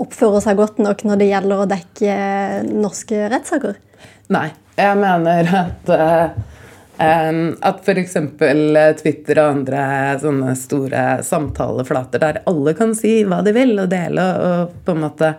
oppfører 0.00 0.44
seg 0.44 0.58
godt 0.60 0.80
nok 0.82 1.04
når 1.08 1.22
det 1.22 1.30
gjelder 1.30 1.62
å 1.62 1.68
dekke 1.70 2.16
norske 2.70 3.24
rettssaker? 3.32 3.78
Nei. 4.30 4.50
Jeg 4.80 4.96
mener 4.96 5.48
at 5.58 5.90
uh, 5.92 6.38
at 7.00 7.80
f.eks. 7.84 8.16
Twitter 9.00 9.40
og 9.40 9.54
andre 9.54 9.82
sånne 10.20 10.54
store 10.58 11.04
samtaleflater 11.24 12.22
der 12.22 12.40
alle 12.48 12.74
kan 12.76 12.92
si 12.96 13.20
hva 13.28 13.40
de 13.44 13.54
vil, 13.56 13.74
og 13.80 13.90
dele 13.92 14.26
og 14.44 14.74
på 14.84 14.94
en 14.94 15.04
måte 15.06 15.32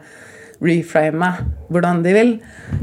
reframe 0.62 1.30
hvordan 1.74 2.04
de 2.06 2.14
vil, 2.16 2.34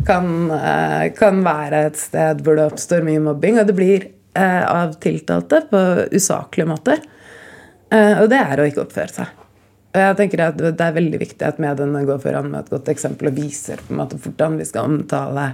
kan, 0.06 0.30
uh, 0.50 1.06
kan 1.18 1.42
være 1.46 1.84
et 1.90 2.00
sted 2.00 2.42
hvor 2.46 2.58
det 2.58 2.68
oppstår 2.70 3.06
mye 3.06 3.22
mobbing. 3.28 3.60
Og 3.60 3.68
det 3.68 3.76
blir 3.78 4.08
uh, 4.38 4.64
av 4.66 4.98
tiltalte 5.02 5.64
på 5.70 5.84
usaklige 6.14 6.70
måter. 6.70 7.02
Uh, 7.88 8.22
og 8.22 8.26
det 8.28 8.38
er 8.42 8.60
å 8.60 8.66
ikke 8.68 8.82
oppføre 8.84 9.14
seg. 9.14 9.44
Og 9.88 10.02
jeg 10.02 10.16
tenker 10.18 10.42
at 10.44 10.58
Det 10.60 10.84
er 10.84 10.96
veldig 10.98 11.18
viktig 11.22 11.44
at 11.46 11.60
mediene 11.62 12.04
går 12.06 12.20
foran 12.20 12.50
med 12.52 12.60
et 12.60 12.72
godt 12.74 12.90
eksempel 12.92 13.30
og 13.30 13.38
viser 13.38 13.80
på 13.80 13.94
en 13.94 14.02
måte 14.02 14.18
hvordan 14.20 14.58
vi 14.60 14.66
skal 14.68 14.90
omtale 14.90 15.46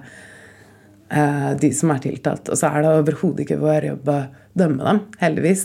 uh, 1.14 1.52
de 1.60 1.70
som 1.76 1.94
er 1.94 2.02
tiltalt. 2.08 2.50
Og 2.50 2.58
så 2.58 2.72
er 2.72 2.82
det 2.82 2.92
overhodet 2.98 3.46
ikke 3.46 3.62
vår 3.62 3.88
jobb 3.92 4.10
å 4.10 4.18
dømme 4.58 4.82
dem, 4.82 5.00
heldigvis. 5.22 5.64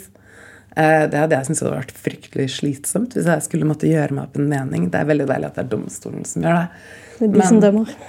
Uh, 0.77 1.09
det 1.09 1.17
hadde 1.17 1.39
jeg 1.39 1.49
syntes 1.49 1.65
hadde 1.65 1.75
vært 1.79 1.97
fryktelig 2.05 2.49
slitsomt 2.59 3.17
hvis 3.17 3.27
jeg 3.33 3.47
skulle 3.47 3.67
måtte 3.67 3.89
gjøre 3.89 4.13
meg 4.13 4.29
opp 4.29 4.37
en 4.37 4.49
mening. 4.53 4.89
Det 4.93 5.01
er 5.01 5.09
veldig 5.09 5.29
deilig 5.33 5.49
at 5.49 5.57
det 5.57 5.65
er 5.65 5.73
domstolen 5.73 6.29
som 6.29 6.45
gjør 6.45 6.59
det. 6.61 6.87
Det 7.17 7.25
er 7.25 7.33
de 7.33 7.41
men, 7.41 7.47
som 7.49 7.63
dømmer. 7.65 7.99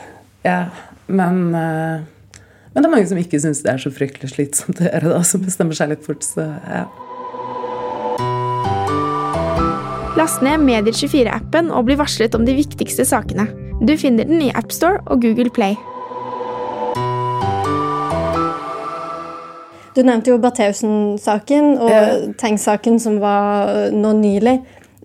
Ja, 0.44 0.62
men, 1.08 1.40
men 1.50 2.76
det 2.76 2.84
er 2.84 2.92
mange 2.92 3.08
som 3.08 3.18
ikke 3.20 3.40
syns 3.40 3.64
det 3.64 3.72
er 3.72 3.80
så 3.80 3.92
fryktelig 3.92 4.36
slitsomt 4.36 4.84
å 4.84 4.90
gjøre 4.92 5.16
det, 5.16 5.22
som 5.32 5.48
bestemmer 5.48 5.80
seg 5.80 5.94
litt 5.94 6.04
fort. 6.04 6.24
så 6.24 6.44
ja. 6.68 6.84
Last 10.18 10.40
ned 10.42 10.64
Medier24-appen 10.66 11.68
og 11.70 11.84
bli 11.86 11.94
varslet 11.94 12.34
om 12.34 12.42
de 12.42 12.56
viktigste 12.56 13.04
sakene. 13.06 13.44
Du 13.86 13.92
finner 13.94 14.26
den 14.26 14.40
i 14.42 14.48
AppStore 14.50 14.98
og 15.06 15.22
Google 15.22 15.52
Play. 15.54 15.76
Du 19.94 20.02
nevnte 20.02 20.32
jo 20.32 20.40
Bertheussen-saken 20.42 21.70
og 21.76 21.92
ja. 21.94 22.02
Tengs-saken 22.42 22.98
som 23.02 23.20
var 23.22 23.70
øh, 23.70 23.94
nå 23.94 24.16
nylig. 24.18 24.56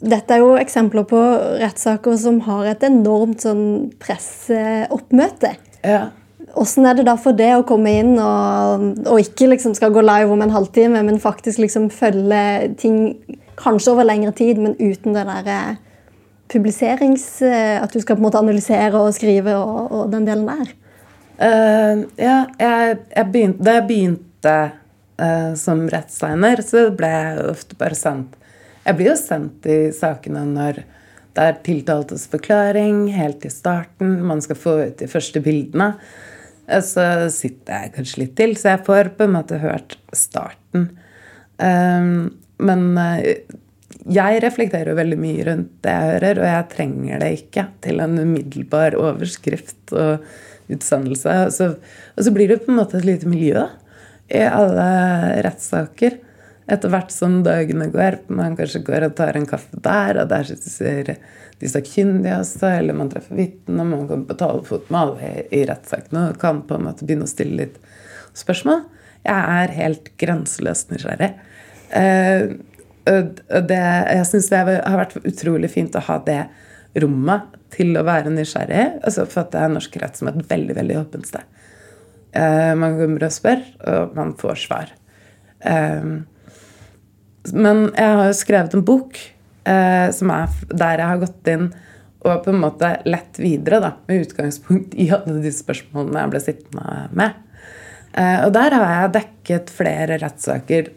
Dette 0.02 0.36
er 0.36 0.42
jo 0.42 0.58
eksempler 0.58 1.06
på 1.10 1.22
rettssaker 1.62 2.18
som 2.18 2.42
har 2.50 2.74
et 2.74 2.90
enormt 2.90 3.46
sånn 3.46 3.64
presseoppmøte. 4.02 5.54
Ja. 5.86 6.08
Hvordan 6.56 6.90
er 6.90 6.98
det 6.98 7.06
da 7.12 7.18
for 7.22 7.38
det 7.38 7.54
å 7.54 7.66
komme 7.68 7.94
inn 8.02 8.16
og, 8.18 8.92
og 9.06 9.22
ikke 9.22 9.54
liksom 9.54 9.78
skal 9.78 9.94
gå 9.94 10.02
live 10.02 10.34
om 10.34 10.42
en 10.42 10.54
halvtime, 10.56 11.06
men 11.06 11.22
faktisk 11.22 11.62
liksom 11.62 11.92
følge 11.94 12.74
ting 12.82 13.02
kanskje 13.60 13.94
over 13.94 14.08
lengre 14.08 14.34
tid, 14.36 14.60
men 14.62 14.78
uten 14.80 15.16
det 15.16 15.26
der 15.28 15.52
eh, 15.52 15.76
publiserings... 16.52 17.28
Eh, 17.42 17.82
at 17.82 17.94
du 17.94 18.02
skal 18.02 18.18
på 18.18 18.24
en 18.24 18.28
måte 18.28 18.42
analysere 18.42 19.00
og 19.00 19.14
skrive 19.16 19.56
og, 19.58 19.92
og 19.92 20.10
den 20.14 20.28
delen 20.28 20.48
der? 20.50 20.74
Uh, 21.36 22.06
ja, 22.16 22.46
jeg, 22.62 23.00
jeg 23.12 23.28
begynte, 23.34 23.64
da 23.68 23.74
jeg 23.76 23.88
begynte 23.90 24.54
uh, 25.20 25.52
som 25.60 25.82
rettstegner, 25.92 26.62
så 26.64 26.86
ble 26.96 27.10
jeg 27.12 27.48
ofte 27.52 27.76
bare 27.76 27.98
sendt 28.00 28.38
Jeg 28.86 28.96
blir 28.96 29.10
jo 29.10 29.16
sendt 29.20 29.68
i 29.68 29.80
sakene 29.92 30.46
når 30.48 30.80
det 31.36 31.50
er 31.50 31.58
tiltaltes 31.66 32.24
forklaring 32.32 33.10
helt 33.12 33.44
i 33.44 33.52
starten, 33.52 34.22
man 34.24 34.40
skal 34.46 34.56
få 34.56 34.78
ut 34.86 34.96
de 35.02 35.10
første 35.12 35.42
bildene. 35.44 35.90
Så 36.86 37.04
sitter 37.34 37.82
jeg 37.82 37.94
kanskje 37.98 38.22
litt 38.22 38.38
til, 38.40 38.54
så 38.56 38.72
jeg 38.72 38.86
får 38.88 39.10
på 39.18 39.26
en 39.26 39.34
måte 39.36 39.60
hørt 39.60 39.98
starten. 40.16 40.88
Um, 41.60 42.32
men 42.64 42.98
eh, 43.02 43.46
jeg 44.06 44.42
reflekterer 44.44 44.98
veldig 44.98 45.18
mye 45.18 45.46
rundt 45.48 45.72
det 45.86 45.94
jeg 45.94 46.12
hører, 46.12 46.42
og 46.42 46.50
jeg 46.50 46.68
trenger 46.76 47.24
det 47.24 47.32
ikke 47.40 47.64
til 47.86 48.04
en 48.04 48.20
umiddelbar 48.20 48.98
overskrift 49.00 49.96
og 49.96 50.28
utsendelse. 50.72 51.40
Og 51.48 51.56
så, 51.56 51.72
og 52.16 52.28
så 52.28 52.34
blir 52.36 52.52
det 52.52 52.62
på 52.66 52.74
en 52.74 52.80
måte 52.82 53.00
et 53.00 53.08
lite 53.08 53.30
miljø 53.30 53.66
i 54.34 54.44
alle 54.46 54.86
rettssaker. 55.46 56.20
Etter 56.66 56.90
hvert 56.90 57.12
som 57.14 57.44
dagene 57.46 57.92
går. 57.94 58.24
Man 58.34 58.56
kanskje 58.58 58.82
går 58.86 59.08
og 59.10 59.18
tar 59.18 59.38
en 59.38 59.46
kaffe 59.50 59.78
der, 59.86 60.22
og 60.24 60.32
der 60.32 60.48
sitter 60.50 61.14
de 61.62 61.70
sakkyndige 61.72 62.40
også, 62.42 62.72
eller 62.80 62.98
man 62.98 63.12
treffer 63.12 63.38
vitner, 63.38 63.86
man 63.88 64.08
kan 64.10 64.26
betale 64.28 64.66
fot 64.66 64.90
med 64.92 65.02
alle 65.02 65.30
i, 65.30 65.44
i 65.62 65.66
rettssaken 65.70 66.20
og 66.24 66.40
kan 66.42 66.64
på 66.68 66.76
en 66.76 66.88
måte 66.90 67.06
begynne 67.06 67.28
å 67.28 67.32
stille 67.32 67.62
litt 67.62 67.78
spørsmål. 68.36 68.84
Jeg 69.26 69.62
er 69.62 69.78
helt 69.78 70.10
grenseløst 70.22 70.92
nysgjerrig. 70.94 71.32
Eh, 71.90 72.50
det, 73.06 73.82
jeg 74.10 74.28
syns 74.30 74.50
det 74.50 74.62
har 74.66 74.98
vært 74.98 75.18
utrolig 75.22 75.70
fint 75.74 75.96
å 75.96 76.04
ha 76.08 76.18
det 76.26 76.42
rommet 77.04 77.54
til 77.76 77.94
å 78.00 78.06
være 78.08 78.34
nysgjerrig. 78.34 78.86
Altså 79.06 79.28
for 79.30 79.44
at 79.44 79.54
det 79.54 79.62
er 79.62 79.74
norsk 79.76 79.98
rett 80.02 80.18
som 80.18 80.32
et 80.32 80.42
veldig 80.50 80.78
veldig 80.78 81.00
åpent 81.04 81.30
sted. 81.30 81.46
Eh, 82.36 82.74
man 82.80 82.98
kommer 83.00 83.28
og 83.28 83.36
spør, 83.36 83.62
og 83.92 84.16
man 84.18 84.34
får 84.40 84.62
svar. 84.66 84.94
Eh, 85.62 86.12
men 87.54 87.82
jeg 87.92 88.20
har 88.20 88.30
jo 88.32 88.38
skrevet 88.38 88.74
en 88.74 88.86
bok 88.86 89.22
som 89.66 90.30
er 90.30 90.52
der 90.78 91.00
jeg 91.02 91.10
har 91.10 91.20
gått 91.24 91.48
inn 91.50 91.64
og 92.22 92.44
på 92.46 92.52
en 92.52 92.60
måte 92.62 92.92
lett 93.10 93.40
videre 93.42 93.80
da, 93.82 93.90
med 94.06 94.28
utgangspunkt 94.28 94.94
i 95.02 95.08
alle 95.14 95.40
de 95.42 95.50
spørsmålene 95.54 96.22
jeg 96.22 96.32
ble 96.34 96.42
sittende 96.44 96.98
med. 97.18 97.40
Og 98.46 98.52
der 98.54 98.76
har 98.78 98.86
jeg 98.92 99.14
dekket 99.16 99.74
flere 99.74 100.20
rettssaker 100.22 100.92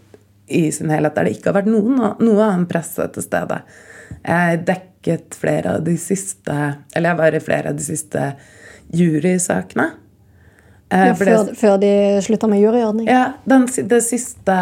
i 0.49 0.69
sin 0.73 0.91
helhet 0.93 1.17
der 1.17 1.29
det 1.29 1.37
ikke 1.37 1.51
har 1.51 1.61
vært 1.61 1.71
noen, 1.71 1.99
noe 2.25 2.45
annen 2.45 2.67
presse 2.71 3.05
til 3.15 3.25
stede. 3.25 3.61
Jeg 4.25 4.63
dekket 4.69 5.37
flere 5.39 5.77
av 5.77 5.83
de 5.85 5.95
siste 6.01 6.55
Eller 6.97 7.13
jeg 7.13 7.19
var 7.19 7.35
i 7.37 7.41
flere 7.45 7.73
av 7.73 7.77
de 7.79 7.85
siste 7.85 8.23
jurysakene. 8.97 9.91
Ja, 10.89 11.13
før, 11.13 11.51
før 11.53 11.75
de 11.83 11.91
slutta 12.25 12.49
med 12.49 12.63
juryordning. 12.63 13.11
ja, 13.11 13.35
den, 13.45 13.67
det 13.91 14.01
siste 14.07 14.55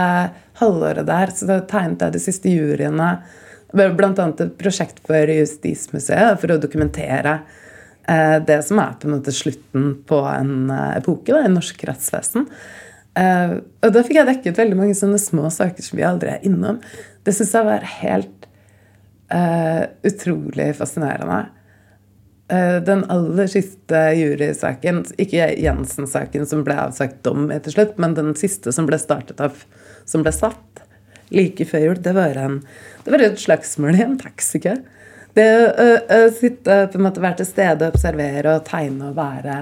halvåret 0.58 1.06
der 1.06 1.30
så 1.30 1.46
da 1.46 1.60
tegnet 1.70 2.02
jeg 2.02 2.16
de 2.16 2.22
siste 2.24 2.50
juryene. 2.50 3.10
Blant 3.76 4.18
annet 4.22 4.42
et 4.42 4.56
prosjekt 4.58 4.98
for 5.06 5.30
Justismuseet 5.30 6.40
for 6.40 6.54
å 6.54 6.58
dokumentere 6.62 7.36
eh, 8.08 8.38
det 8.46 8.58
som 8.66 8.80
er 8.82 8.96
på 8.98 9.08
en 9.08 9.16
måte 9.18 9.34
slutten 9.34 9.88
på 10.08 10.20
en 10.30 10.70
eh, 10.72 10.96
epoke 10.98 11.34
da, 11.34 11.44
i 11.46 11.52
norsk 11.52 11.86
rettsvesen. 11.90 12.46
Eh, 13.16 13.52
og 13.80 13.92
da 13.94 14.02
fikk 14.04 14.18
jeg 14.18 14.28
dekket 14.28 14.58
veldig 14.60 14.78
mange 14.78 14.96
sånne 14.96 15.18
små 15.20 15.48
saker 15.52 15.84
som 15.84 15.98
vi 15.98 16.04
aldri 16.06 16.34
er 16.34 16.46
innom. 16.46 16.80
Det 17.24 17.34
syns 17.34 17.54
jeg 17.56 17.66
var 17.66 17.86
helt 18.02 18.48
uh, 19.32 19.84
utrolig 20.06 20.68
fascinerende. 20.78 21.46
Uh, 22.52 22.78
Den 22.86 23.02
aller 23.10 23.48
siste 23.50 24.02
jurysaken, 24.14 25.02
ikke 25.18 25.48
Jensen-saken 25.58 26.46
som 26.46 26.62
ble 26.66 26.76
avsagt 26.84 27.22
dom 27.26 27.48
etter 27.54 27.74
slutt, 27.74 27.96
men 28.02 28.14
den 28.18 28.34
siste 28.38 28.74
som 28.74 28.86
ble 28.86 29.00
startet 29.02 29.40
av, 29.42 29.64
som 30.06 30.22
ble 30.22 30.34
satt 30.34 30.84
like 31.34 31.66
før 31.66 31.88
jul, 31.88 32.02
det 32.04 32.12
var, 32.14 32.38
en, 32.38 32.60
det 33.02 33.10
var 33.10 33.24
et 33.24 33.40
slagsmål 33.42 33.96
i 33.96 34.04
en 34.04 34.20
taxikø. 34.20 34.76
Det 35.34 35.46
å 35.58 36.20
sitte, 36.32 36.76
på 36.92 37.00
en 37.00 37.08
måte 37.08 37.20
være 37.20 37.40
til 37.40 37.48
stede, 37.48 37.88
observere 37.90 38.54
og 38.54 38.68
tegne 38.68 39.10
og 39.10 39.18
være 39.18 39.56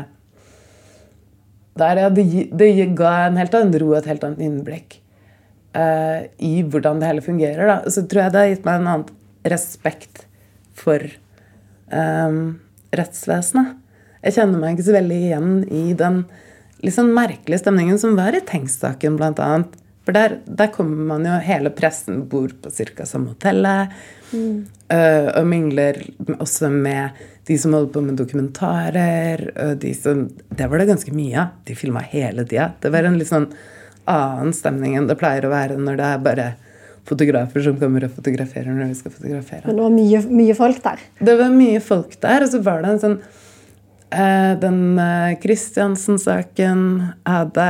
der, 1.79 2.03
det, 2.15 2.27
det 2.55 2.71
ga 2.99 3.15
en 3.27 3.39
helt 3.41 3.55
annen 3.59 3.79
ro 3.83 3.91
og 3.93 3.99
et 4.01 4.11
helt 4.13 4.25
annet 4.27 4.45
innblikk 4.47 4.99
uh, 5.75 6.27
i 6.39 6.63
hvordan 6.63 7.01
det 7.03 7.11
hele 7.11 7.25
fungerer. 7.25 7.67
Da. 7.71 7.79
Så 7.91 8.07
tror 8.07 8.27
jeg 8.27 8.35
det 8.35 8.43
har 8.43 8.53
gitt 8.53 8.69
meg 8.69 8.81
en 8.81 8.91
annen 8.93 9.51
respekt 9.55 10.25
for 10.79 11.03
um, 11.91 12.61
rettsvesenet. 12.95 13.75
Jeg 14.25 14.39
kjenner 14.39 14.61
meg 14.61 14.77
ikke 14.77 14.87
så 14.87 14.97
veldig 14.97 15.21
igjen 15.27 15.51
i 15.69 15.85
den 15.99 16.23
litt 16.85 16.97
sånn 16.97 17.13
merkelige 17.17 17.61
stemningen 17.63 17.99
som 18.01 18.17
var 18.17 18.37
i 18.37 18.43
Tengs-saken, 18.45 19.19
blant 19.21 19.41
annet. 19.43 19.75
For 20.05 20.13
der, 20.17 20.39
der 20.45 20.73
kommer 20.73 21.07
man 21.15 21.25
jo 21.25 21.39
Hele 21.45 21.73
pressen 21.73 22.25
bor 22.29 22.53
på 22.63 22.71
ca. 22.71 23.07
samme 23.09 23.33
hotellet. 23.35 23.95
Mm. 24.35 24.65
og 25.39 25.47
mingler 25.47 26.01
også 26.43 26.69
med 26.71 27.21
de 27.47 27.57
som 27.59 27.73
holder 27.73 27.93
på 27.95 28.03
med 28.05 28.19
dokumentarer. 28.19 29.45
Og 29.63 29.79
de 29.81 29.95
som, 29.95 30.27
det 30.51 30.69
var 30.71 30.83
det 30.83 30.91
ganske 30.91 31.15
mye 31.15 31.39
av. 31.41 31.55
De 31.65 31.77
filma 31.79 32.03
hele 32.03 32.45
tida. 32.45 32.73
Det 32.81 32.93
var 32.93 33.09
en 33.09 33.19
litt 33.21 33.31
sånn 33.31 33.49
annen 34.11 34.53
stemning 34.53 34.99
enn 34.99 35.09
det 35.09 35.17
pleier 35.21 35.47
å 35.47 35.53
være 35.53 35.79
når 35.81 35.97
det 36.01 36.09
er 36.11 36.25
bare 36.25 36.49
fotografer 37.09 37.65
som 37.65 37.79
kommer 37.81 38.07
og 38.07 38.13
fotograferer 38.17 38.73
når 38.73 38.93
vi 38.93 38.99
skal 38.99 39.15
fotografere. 39.15 39.65
Men 39.67 39.79
det 39.79 39.87
var 39.87 39.95
mye, 39.95 40.21
mye 40.41 40.57
folk 40.57 40.83
der. 40.85 41.03
Det 41.21 41.37
var 41.41 41.53
mye 41.53 41.81
folk 41.85 42.17
der, 42.21 42.45
og 42.45 42.53
så 42.53 42.61
var 42.65 42.85
det 42.85 42.93
en 42.95 43.03
sånn 43.03 43.19
Den 44.61 44.99
eh, 45.01 45.35
Kristiansen-saken 45.43 46.81
hadde 47.27 47.65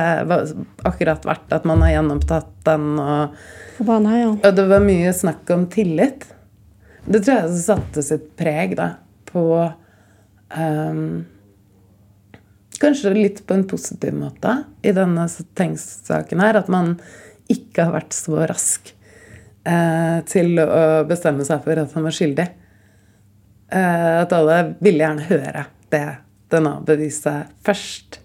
akkurat 0.85 1.25
vært 1.25 1.53
at 1.57 1.65
man 1.69 1.81
har 1.85 1.95
gjenopptatt 1.97 2.51
den, 2.67 2.89
og, 3.01 3.37
Forbanna, 3.79 4.17
ja. 4.19 4.31
og 4.35 4.57
det 4.59 4.65
var 4.69 4.85
mye 4.85 5.13
snakk 5.17 5.51
om 5.55 5.65
tillit. 5.73 6.27
Det 7.05 7.21
tror 7.25 7.45
jeg 7.45 7.63
satte 7.63 8.05
sitt 8.05 8.31
preg 8.39 8.77
da, 8.79 8.95
på 9.29 9.45
um, 10.57 11.25
Kanskje 12.81 13.13
litt 13.15 13.45
på 13.47 13.55
en 13.55 13.67
positiv 13.71 14.17
måte 14.17 14.57
i 14.85 14.93
denne 14.93 15.29
Tengs-saken 15.57 16.43
her. 16.43 16.59
At 16.59 16.69
man 16.73 16.97
ikke 17.51 17.87
har 17.87 17.95
vært 17.95 18.17
så 18.17 18.43
rask 18.51 18.91
eh, 19.63 20.19
til 20.29 20.59
å 20.61 21.05
bestemme 21.09 21.47
seg 21.47 21.63
for 21.65 21.81
at 21.81 21.95
han 21.95 22.05
var 22.05 22.17
skyldig. 22.17 22.49
Eh, 23.71 24.11
at 24.25 24.35
alle 24.37 24.59
ville 24.85 25.05
gjerne 25.05 25.29
høre 25.31 25.67
det 25.95 26.05
DNA-beviset 26.53 27.53
først. 27.65 28.19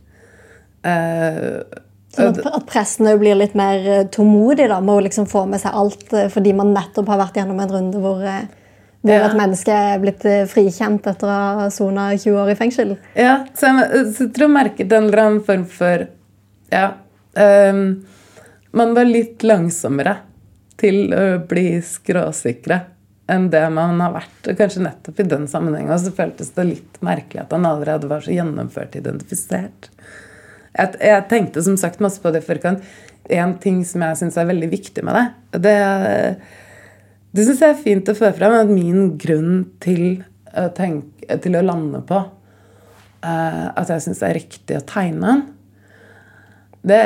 Eh, 0.83 1.61
Sånn 2.09 2.31
at, 2.33 2.39
at 2.57 2.63
pressen 2.65 3.05
òg 3.11 3.19
blir 3.21 3.37
litt 3.37 3.53
mer 3.57 3.83
eh, 3.85 4.05
tålmodig 4.09 4.65
da, 4.71 4.79
med 4.81 4.95
å 4.95 5.03
liksom 5.05 5.27
få 5.29 5.43
med 5.49 5.61
seg 5.61 5.75
alt, 5.77 6.07
eh, 6.17 6.29
fordi 6.33 6.55
man 6.57 6.73
nettopp 6.73 7.11
har 7.13 7.21
vært 7.21 7.37
gjennom 7.37 7.59
en 7.61 7.73
runde 7.75 8.01
hvor, 8.01 8.23
hvor 8.23 9.13
Ja. 9.13 9.27
et 9.27 9.37
menneske 9.37 9.71
er 9.71 9.99
blitt 10.01 10.25
frikjent 10.49 11.05
etter 11.07 11.29
å 11.29 11.35
ha 11.61 11.67
sona 11.73 12.09
20 12.17 12.39
år 12.41 12.51
i 12.55 12.57
fengsel. 12.59 12.95
Ja, 13.15 13.43
så 13.55 13.69
jeg, 13.69 14.05
så 14.15 14.25
jeg 14.25 14.33
tror 14.35 14.47
jeg 14.49 14.55
merket 14.57 14.91
en 14.97 15.09
eller 15.11 15.25
annen 15.27 15.43
form 15.45 15.65
for 15.69 16.07
Ja. 16.73 16.87
Um, 17.39 18.05
man 18.73 18.93
var 18.97 19.05
litt 19.05 19.41
langsommere 19.45 20.17
til 20.77 21.13
å 21.13 21.23
bli 21.47 21.79
skråsikre 21.85 22.81
enn 23.29 23.49
det 23.53 23.65
man 23.73 23.99
har 24.01 24.15
vært. 24.15 24.39
Og 24.45 24.57
kanskje 24.59 24.85
nettopp 24.85 25.21
i 25.21 25.27
den 25.29 25.45
sammenhengen 25.51 26.01
så 26.01 26.13
føltes 26.15 26.53
det 26.55 26.65
litt 26.67 26.97
merkelig 27.05 27.43
at 27.43 27.53
han 27.55 27.67
allerede 27.69 28.09
var 28.09 28.25
så 28.25 28.33
gjennomført 28.33 28.97
identifisert. 28.99 29.91
Jeg, 30.73 30.97
jeg 31.01 31.27
tenkte 31.31 31.63
som 31.65 31.77
sagt 31.79 32.01
masse 32.03 32.21
på 32.21 32.31
det 32.33 32.43
i 32.43 32.47
forkant. 32.47 32.83
En 33.29 33.53
ting 33.61 33.83
som 33.85 34.03
jeg 34.05 34.17
syns 34.21 34.39
er 34.39 34.49
veldig 34.49 34.71
viktig 34.71 35.05
med 35.05 35.19
det, 35.19 35.61
det 35.67 35.77
det 37.35 37.45
syns 37.45 37.61
jeg 37.61 37.73
er 37.75 37.81
fint 37.83 38.09
å 38.09 38.17
få 38.17 38.31
fram, 38.33 38.55
at 38.57 38.71
min 38.73 39.13
grunn 39.21 39.67
til 39.83 40.23
å, 40.49 40.65
tenke, 40.73 41.37
til 41.43 41.57
å 41.59 41.65
lande 41.65 42.01
på 42.09 42.17
eh, 42.17 43.65
at 43.69 43.91
jeg 43.93 44.05
syns 44.07 44.21
det 44.23 44.29
er 44.29 44.39
riktig 44.39 44.79
å 44.79 44.85
tegne 44.89 45.33
den, 45.35 45.43
det, 46.89 47.01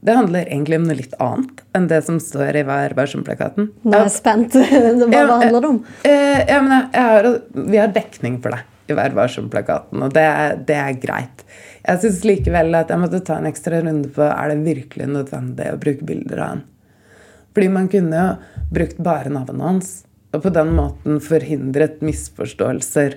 det 0.00 0.16
handler 0.16 0.48
egentlig 0.48 0.78
om 0.80 0.86
noe 0.88 0.96
litt 0.96 1.14
annet 1.20 1.62
enn 1.76 1.86
det 1.90 2.00
som 2.06 2.16
står 2.22 2.56
i 2.56 2.64
Vær 2.64 2.94
varsom-plakaten. 2.96 3.68
Nå 3.84 3.98
er 3.98 4.06
jeg 4.06 4.14
spent. 4.14 4.54
Hva 4.56 5.10
ja, 5.12 5.26
handler 5.28 5.60
det 5.60 5.70
om? 5.74 5.80
Eh, 6.08 6.40
ja, 6.48 6.60
men 6.64 6.72
jeg, 6.72 6.86
jeg 6.94 7.10
har, 7.10 7.28
vi 7.68 7.80
har 7.82 7.92
dekning 7.94 8.38
for 8.40 8.56
det 8.56 8.62
i 8.90 8.96
Vær 8.96 9.14
varsom-plakaten, 9.14 10.00
og 10.02 10.14
det, 10.16 10.26
det 10.66 10.78
er 10.80 10.96
greit. 11.02 11.44
Jeg 11.84 12.02
syns 12.02 12.24
likevel 12.26 12.74
at 12.78 12.90
jeg 12.92 13.00
måtte 13.02 13.22
ta 13.26 13.38
en 13.38 13.48
ekstra 13.50 13.82
runde 13.84 14.10
på 14.14 14.24
er 14.26 14.52
det 14.52 14.64
virkelig 14.64 15.08
nødvendig 15.12 15.68
å 15.70 15.80
bruke 15.80 16.08
bilder 16.08 16.40
av 16.40 16.54
han. 16.54 16.64
Fordi 17.54 17.68
man 17.72 17.88
kunne 17.90 18.24
jo 18.24 18.64
brukt 18.70 19.00
bare 19.02 19.32
navnet 19.32 19.66
hans, 19.66 19.92
og 20.30 20.44
på 20.44 20.52
den 20.54 20.72
måten 20.76 21.20
forhindret 21.22 22.02
misforståelser. 22.06 23.16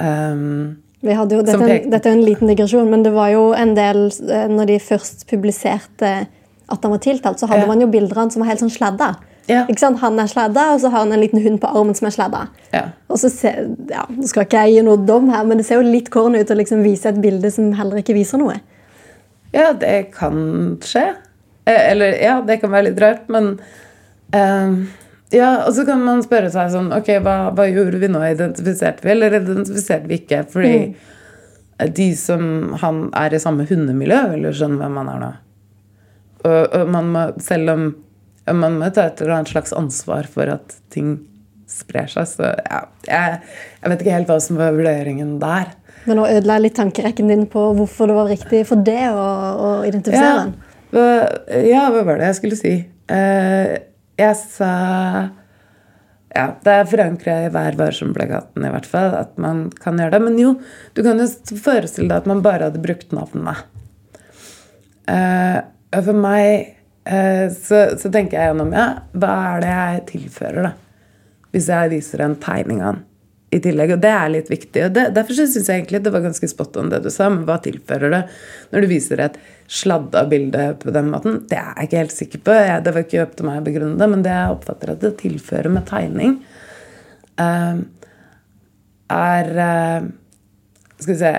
Um, 0.00 0.81
jo, 1.02 1.42
dette, 1.42 1.58
en- 1.62 1.90
dette 1.90 2.06
er 2.08 2.12
en 2.12 2.24
liten 2.24 2.46
digresjon, 2.48 2.88
men 2.90 3.02
det 3.02 3.12
var 3.12 3.28
jo 3.32 3.52
en 3.58 3.74
del 3.74 4.06
eh, 4.30 4.46
Når 4.48 4.66
de 4.66 4.78
først 4.78 5.26
publiserte 5.30 6.26
at 6.72 6.82
han 6.82 6.90
var 6.94 6.98
tiltalt, 7.02 7.38
så 7.40 7.46
hadde 7.48 7.62
Ja. 7.62 7.66
man 7.66 7.80
jo 7.80 7.86
bilder 7.86 8.12
av 8.16 8.22
han 8.22 8.30
som 8.30 8.40
var 8.40 8.48
helt 8.48 8.60
sånn 8.60 8.70
sladda. 8.70 9.16
Ja. 9.48 9.66
Han 9.66 10.18
er 10.20 10.26
sladda, 10.30 10.72
og 10.74 10.80
så 10.80 10.88
har 10.90 10.98
han 11.02 11.12
en 11.12 11.20
liten 11.20 11.42
hund 11.42 11.60
på 11.60 11.66
armen 11.68 11.94
som 11.94 12.06
er 12.06 12.10
sladda. 12.14 12.48
ja. 12.72 12.84
Og 13.10 13.18
så 13.18 13.28
ser, 13.30 13.66
ja, 13.90 14.06
Nå 14.08 14.26
skal 14.26 14.44
ikke 14.46 14.62
jeg 14.64 14.76
gi 14.76 14.82
noe 14.86 14.96
dom 15.04 15.28
her, 15.30 15.44
men 15.44 15.58
det 15.58 15.66
ser 15.66 15.82
jo 15.82 15.90
litt 15.90 16.08
corny 16.10 16.38
ut 16.40 16.50
å 16.50 16.56
liksom 16.56 16.82
vise 16.82 17.06
et 17.10 17.20
bilde 17.20 17.50
som 17.50 17.72
heller 17.72 17.96
ikke 17.98 18.14
viser 18.14 18.38
noe. 18.38 18.60
Ja, 19.52 19.72
det 19.74 20.12
kan 20.14 20.78
skje. 20.80 21.14
Eh, 21.66 21.90
Eller 21.90 22.14
ja, 22.22 22.40
det 22.40 22.60
kan 22.60 22.70
være 22.70 22.84
litt 22.90 23.00
rart, 23.00 23.28
men 23.28 23.58
eh, 24.32 24.86
Ja, 25.32 25.64
og 25.66 25.72
så 25.76 25.86
kan 25.88 26.02
man 26.04 26.20
spørre 26.24 26.50
seg 26.52 26.68
sånn 26.74 26.90
Ok, 26.92 27.08
hva, 27.24 27.36
hva 27.56 27.64
gjorde 27.70 28.00
vi 28.02 28.10
nå? 28.12 28.20
Identifiserte 28.34 29.06
vi, 29.06 29.14
eller 29.14 29.38
identifiserte 29.38 30.10
vi 30.10 30.18
ikke? 30.20 30.42
Fordi 30.52 30.74
de 31.96 32.08
som 32.18 32.42
han 32.82 33.06
er 33.18 33.34
i 33.34 33.40
samme 33.42 33.64
hundemiljø, 33.66 34.18
vil 34.34 34.44
jo 34.50 34.52
skjønne 34.58 34.78
hvem 34.82 34.98
han 35.00 35.08
er 35.14 35.20
nå. 35.22 35.30
Og, 36.42 36.62
og 36.78 36.90
man 36.94 37.08
må, 37.14 37.26
selv 37.42 37.72
om 37.74 37.84
man 38.58 38.76
må 38.80 38.88
ta 38.94 39.06
et 39.08 39.20
eller 39.22 39.36
annet 39.38 39.52
slags 39.54 39.72
ansvar 39.78 40.26
for 40.30 40.50
at 40.50 40.74
ting 40.94 41.14
sprer 41.70 42.10
seg, 42.10 42.26
så 42.28 42.48
ja, 42.52 42.80
jeg, 43.06 43.38
jeg 43.80 43.92
vet 43.92 44.02
ikke 44.04 44.16
helt 44.18 44.30
hva 44.30 44.38
som 44.42 44.58
var 44.60 44.74
vurderingen 44.76 45.36
der. 45.42 45.70
Men 46.04 46.18
nå 46.18 46.26
ødela 46.26 46.58
jeg 46.58 46.66
litt 46.66 46.76
tankerekken 46.76 47.30
din 47.30 47.44
på 47.50 47.62
hvorfor 47.78 48.10
det 48.10 48.16
var 48.18 48.28
riktig 48.32 48.64
for 48.68 48.82
det 48.84 49.04
å, 49.14 49.22
å 49.22 49.70
identifisere 49.86 50.26
Ja, 50.28 50.42
den. 50.42 50.52
hva, 50.92 51.06
ja, 51.70 51.84
hva 51.94 52.02
var 52.10 52.18
det 52.20 52.28
jeg 52.32 52.38
skulle 52.40 52.58
si? 52.58 52.74
Eh, 53.14 53.72
jeg 54.22 54.38
sa 54.40 54.72
Ja, 56.32 56.46
det 56.64 56.74
er 56.74 56.88
forankra 56.88 57.34
i 57.44 57.50
Vær 57.52 57.76
varsom-plakaten 57.76 58.64
i 58.64 58.72
hvert 58.72 58.88
fall 58.88 59.12
at 59.18 59.34
man 59.42 59.66
kan 59.82 60.00
gjøre 60.00 60.14
det. 60.14 60.22
Men 60.24 60.38
jo, 60.40 60.54
du 60.96 61.02
kan 61.04 61.20
jo 61.20 61.28
forestille 61.60 62.08
deg 62.08 62.22
at 62.22 62.30
man 62.30 62.40
bare 62.44 62.70
hadde 62.70 62.80
brukt 62.82 63.12
navnet. 63.12 63.66
Uh, 65.10 65.60
for 65.92 66.16
meg 66.16 66.78
uh, 67.10 67.50
så, 67.52 67.84
så 68.00 68.08
tenker 68.08 68.38
jeg 68.38 68.52
gjennom 68.52 68.72
ja, 68.72 68.86
hva 69.12 69.32
er 69.50 69.64
det 69.64 69.72
jeg 69.74 70.02
tilfører, 70.14 70.70
da? 70.70 70.74
Hvis 71.52 71.68
jeg 71.68 71.92
viser 71.92 72.24
en 72.24 72.38
tegning 72.40 72.80
av 72.80 72.94
den 72.96 73.08
i 73.52 73.60
tillegg. 73.60 73.94
Og 73.96 74.00
det 74.02 74.12
er 74.12 74.32
litt 74.32 74.50
viktig. 74.50 74.86
Og 74.86 74.94
det, 74.96 75.06
derfor 75.16 75.36
syns 75.36 75.58
jeg 75.60 75.82
egentlig 75.82 76.02
det 76.04 76.12
var 76.14 76.24
ganske 76.24 76.48
spot 76.48 76.78
on 76.80 76.92
det 76.92 77.02
du 77.04 77.10
sa. 77.12 77.28
Men 77.32 77.44
hva 77.48 77.58
tilfører 77.62 78.14
det 78.14 78.22
når 78.72 78.84
du 78.84 78.90
viser 78.90 79.22
et 79.24 79.38
sladda 79.72 80.24
bilde 80.30 80.70
på 80.82 80.94
den 80.94 81.12
måten? 81.12 81.42
Det 81.50 81.60
er 81.60 81.70
jeg 81.76 81.90
ikke 81.90 82.02
helt 82.02 82.16
sikker 82.16 82.44
på. 82.48 82.56
Jeg, 82.56 82.84
det 82.86 82.96
var 82.96 83.06
ikke 83.06 83.22
opp 83.26 83.36
til 83.38 83.48
meg 83.48 83.60
å 83.60 83.66
begrunne 83.68 84.00
det, 84.00 84.10
men 84.14 84.24
det 84.24 84.34
jeg 84.34 84.56
oppfatter 84.56 84.94
at 84.94 85.04
det 85.04 85.14
tilfører 85.20 85.76
med 85.76 85.88
tegning, 85.88 86.36
uh, 87.40 87.80
er 89.12 89.56
uh, 89.60 90.10
Skal 90.96 91.12
vi 91.12 91.20
se 91.20 91.32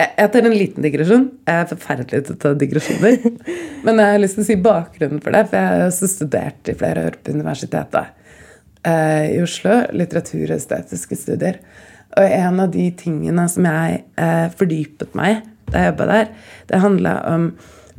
jeg, 0.00 0.12
jeg 0.16 0.30
tar 0.32 0.46
en 0.48 0.56
liten 0.56 0.84
digresjon. 0.84 1.26
Jeg 1.44 1.62
er 1.62 1.66
forferdelig 1.68 2.22
til 2.24 2.36
å 2.36 2.40
ta 2.40 2.54
digresjoner. 2.56 3.18
Men 3.84 4.00
jeg 4.00 4.14
har 4.14 4.22
lyst 4.22 4.38
til 4.38 4.44
å 4.44 4.48
si 4.48 4.56
bakgrunnen 4.64 5.20
for 5.20 5.36
det, 5.36 5.42
for 5.50 5.60
jeg 5.60 5.74
har 5.74 5.90
også 5.90 6.08
studert 6.08 6.70
i 6.72 6.76
flere 6.80 7.02
år 7.10 7.18
på 7.20 7.34
universitetet 7.36 8.16
eh, 8.86 9.36
i 9.36 9.40
Oslo. 9.42 9.82
Litteratur 9.96 10.46
og 10.48 10.56
estetiske 10.56 11.18
studier. 11.18 11.60
Og 12.18 12.26
en 12.26 12.62
av 12.64 12.72
de 12.74 12.88
tingene 12.98 13.46
som 13.50 13.66
jeg 13.68 14.04
eh, 14.18 14.46
fordypet 14.58 15.14
meg 15.18 15.44
da 15.70 15.84
jeg 15.84 15.92
jobba 15.92 16.06
der, 16.10 16.30
det 16.66 16.80
handla 16.82 17.12
om 17.30 17.44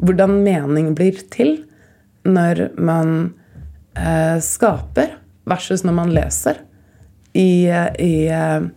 hvordan 0.01 0.41
mening 0.43 0.89
blir 0.97 1.21
til 1.31 1.53
når 2.27 2.67
man 2.81 3.13
eh, 3.95 4.37
skaper, 4.43 5.17
versus 5.49 5.85
når 5.87 5.95
man 5.97 6.11
leser 6.13 6.59
i, 7.33 7.65
i 7.65 8.13
eh, 8.29 8.67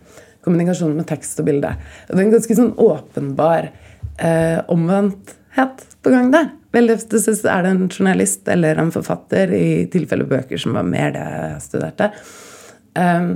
kommunikasjon 0.45 0.95
med 0.95 1.07
tekst 1.09 1.41
og 1.41 1.49
bilde. 1.49 1.73
Det 2.07 2.15
er 2.15 2.23
en 2.23 2.33
ganske 2.33 2.57
sånn 2.57 2.73
åpenbar 2.81 3.69
eh, 4.17 4.59
omvendthet 4.71 5.85
på 6.01 6.13
gang 6.13 6.31
der. 6.33 6.49
Veldig 6.75 6.97
ofte 6.97 7.21
så 7.23 7.33
er 7.51 7.63
det 7.63 7.71
en 7.71 7.85
journalist 7.87 8.47
eller 8.51 8.81
en 8.81 8.91
forfatter, 8.93 9.53
i 9.55 9.85
tilfelle 9.91 10.27
bøker 10.27 10.59
som 10.59 10.75
var 10.75 10.87
mer 10.87 11.13
det 11.15 11.23
jeg 11.23 11.61
studerte, 11.69 12.09
um, 12.99 13.29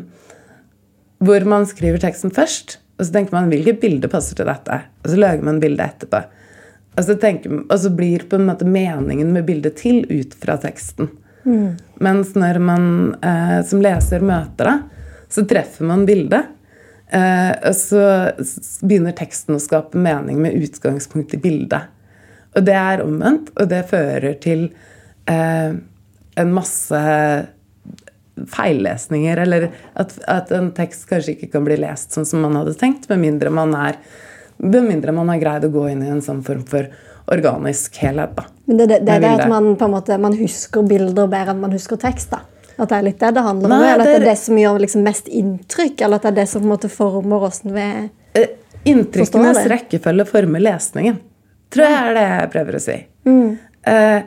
hvor 1.24 1.46
man 1.48 1.68
skriver 1.68 2.02
teksten 2.04 2.34
først, 2.36 2.78
og 3.00 3.06
så 3.06 3.16
tenker 3.16 3.36
man 3.36 3.48
hvilket 3.52 3.80
bilde 3.80 4.12
passer 4.12 4.36
til 4.36 4.50
dette, 4.50 4.82
og 5.04 5.12
så 5.12 5.20
lager 5.20 5.48
man 5.48 5.62
bildet 5.64 5.86
etterpå. 5.86 6.22
Og 7.00 7.06
så, 7.06 7.16
tenker, 7.16 7.62
og 7.62 7.78
så 7.80 7.92
blir 7.96 8.26
på 8.28 8.36
en 8.36 8.48
måte 8.50 8.68
meningen 8.68 9.32
med 9.32 9.46
bildet 9.48 9.78
til 9.80 10.02
ut 10.10 10.34
fra 10.42 10.58
teksten. 10.60 11.08
Mm. 11.46 11.78
Mens 12.04 12.34
når 12.36 12.60
man 12.60 12.88
eh, 13.24 13.60
som 13.68 13.84
leser 13.84 14.26
møter 14.26 14.68
det, 14.68 14.78
så 15.32 15.46
treffer 15.48 15.88
man 15.88 16.04
bildet. 16.10 16.50
Eh, 17.08 17.54
og 17.70 17.78
så 17.78 18.02
begynner 18.84 19.16
teksten 19.16 19.56
å 19.56 19.64
skape 19.64 20.02
mening 20.02 20.42
med 20.44 20.58
utgangspunkt 20.60 21.38
i 21.38 21.42
bildet. 21.42 21.88
Og 22.58 22.66
det 22.66 22.76
er 22.76 23.04
omvendt, 23.06 23.52
og 23.60 23.70
det 23.70 23.84
fører 23.92 24.36
til 24.42 24.68
eh, 25.30 25.74
en 26.40 26.54
masse 26.56 27.02
feillesninger, 28.50 29.38
eller 29.44 29.68
at, 30.00 30.16
at, 30.28 30.52
en 30.56 30.72
tekst 30.76 31.06
kanskje 31.10 31.36
ikke 31.36 31.52
kan 31.56 31.66
bli 31.68 31.78
lest 31.82 32.16
sånn 32.16 32.28
som 32.28 32.44
man 32.46 32.56
hadde 32.60 32.76
tenkt, 32.80 33.10
med 33.12 33.22
mindre 33.22 33.52
man, 33.54 33.76
er, 33.76 34.00
med 34.64 34.88
mindre 34.88 35.14
man 35.16 35.32
har 35.34 35.42
greid 35.42 35.68
å 35.68 35.74
gå 35.74 35.90
inn 35.92 36.06
i 36.06 36.12
en 36.12 36.24
sånn 36.26 36.42
form 36.46 36.64
for 36.70 36.88
organisk 37.30 38.00
helhet. 38.02 38.38
Da, 38.38 38.48
Men 38.66 38.80
det, 38.80 38.88
det, 38.94 39.02
det 39.06 39.18
er 39.18 39.26
det 39.26 39.34
at 39.44 39.52
man, 39.52 39.74
måte, 39.92 40.18
man 40.22 40.38
husker 40.40 40.88
bilder 40.88 41.30
bedre 41.30 41.54
enn 41.54 41.62
man 41.62 41.76
husker 41.76 42.00
tekst? 42.02 42.32
da? 42.34 42.42
At 42.80 42.90
det 42.90 42.98
er 42.98 43.06
litt 43.10 43.20
det 43.20 43.34
det 43.36 43.44
handler 43.44 43.70
om? 43.70 43.84
Eller 43.84 44.06
at 44.06 44.08
det 44.08 44.18
er 44.22 44.28
det 44.32 44.38
som 44.40 44.58
gjør 44.58 44.80
liksom 44.86 45.04
mest 45.06 45.28
inntrykk? 45.28 46.06
Eller 46.06 46.22
at 46.22 46.26
det 46.26 46.32
er 46.32 46.38
det 46.42 46.48
som 46.50 46.64
på 46.64 46.70
en 46.70 46.74
måte 46.74 46.92
former 46.94 47.50
åssen 47.50 47.76
vi 47.76 47.88
eh, 48.40 48.56
Inntrykkenes 48.88 49.66
rekkefølge 49.68 50.26
former 50.30 50.64
lesningen. 50.64 51.20
Tror 51.74 51.86
jeg 51.86 51.98
er 52.02 52.16
det 52.18 52.28
jeg 52.28 52.52
prøver 52.54 52.78
å 52.78 52.84
si. 52.84 52.98
Mm. 53.30 53.50
Uh, 53.90 54.22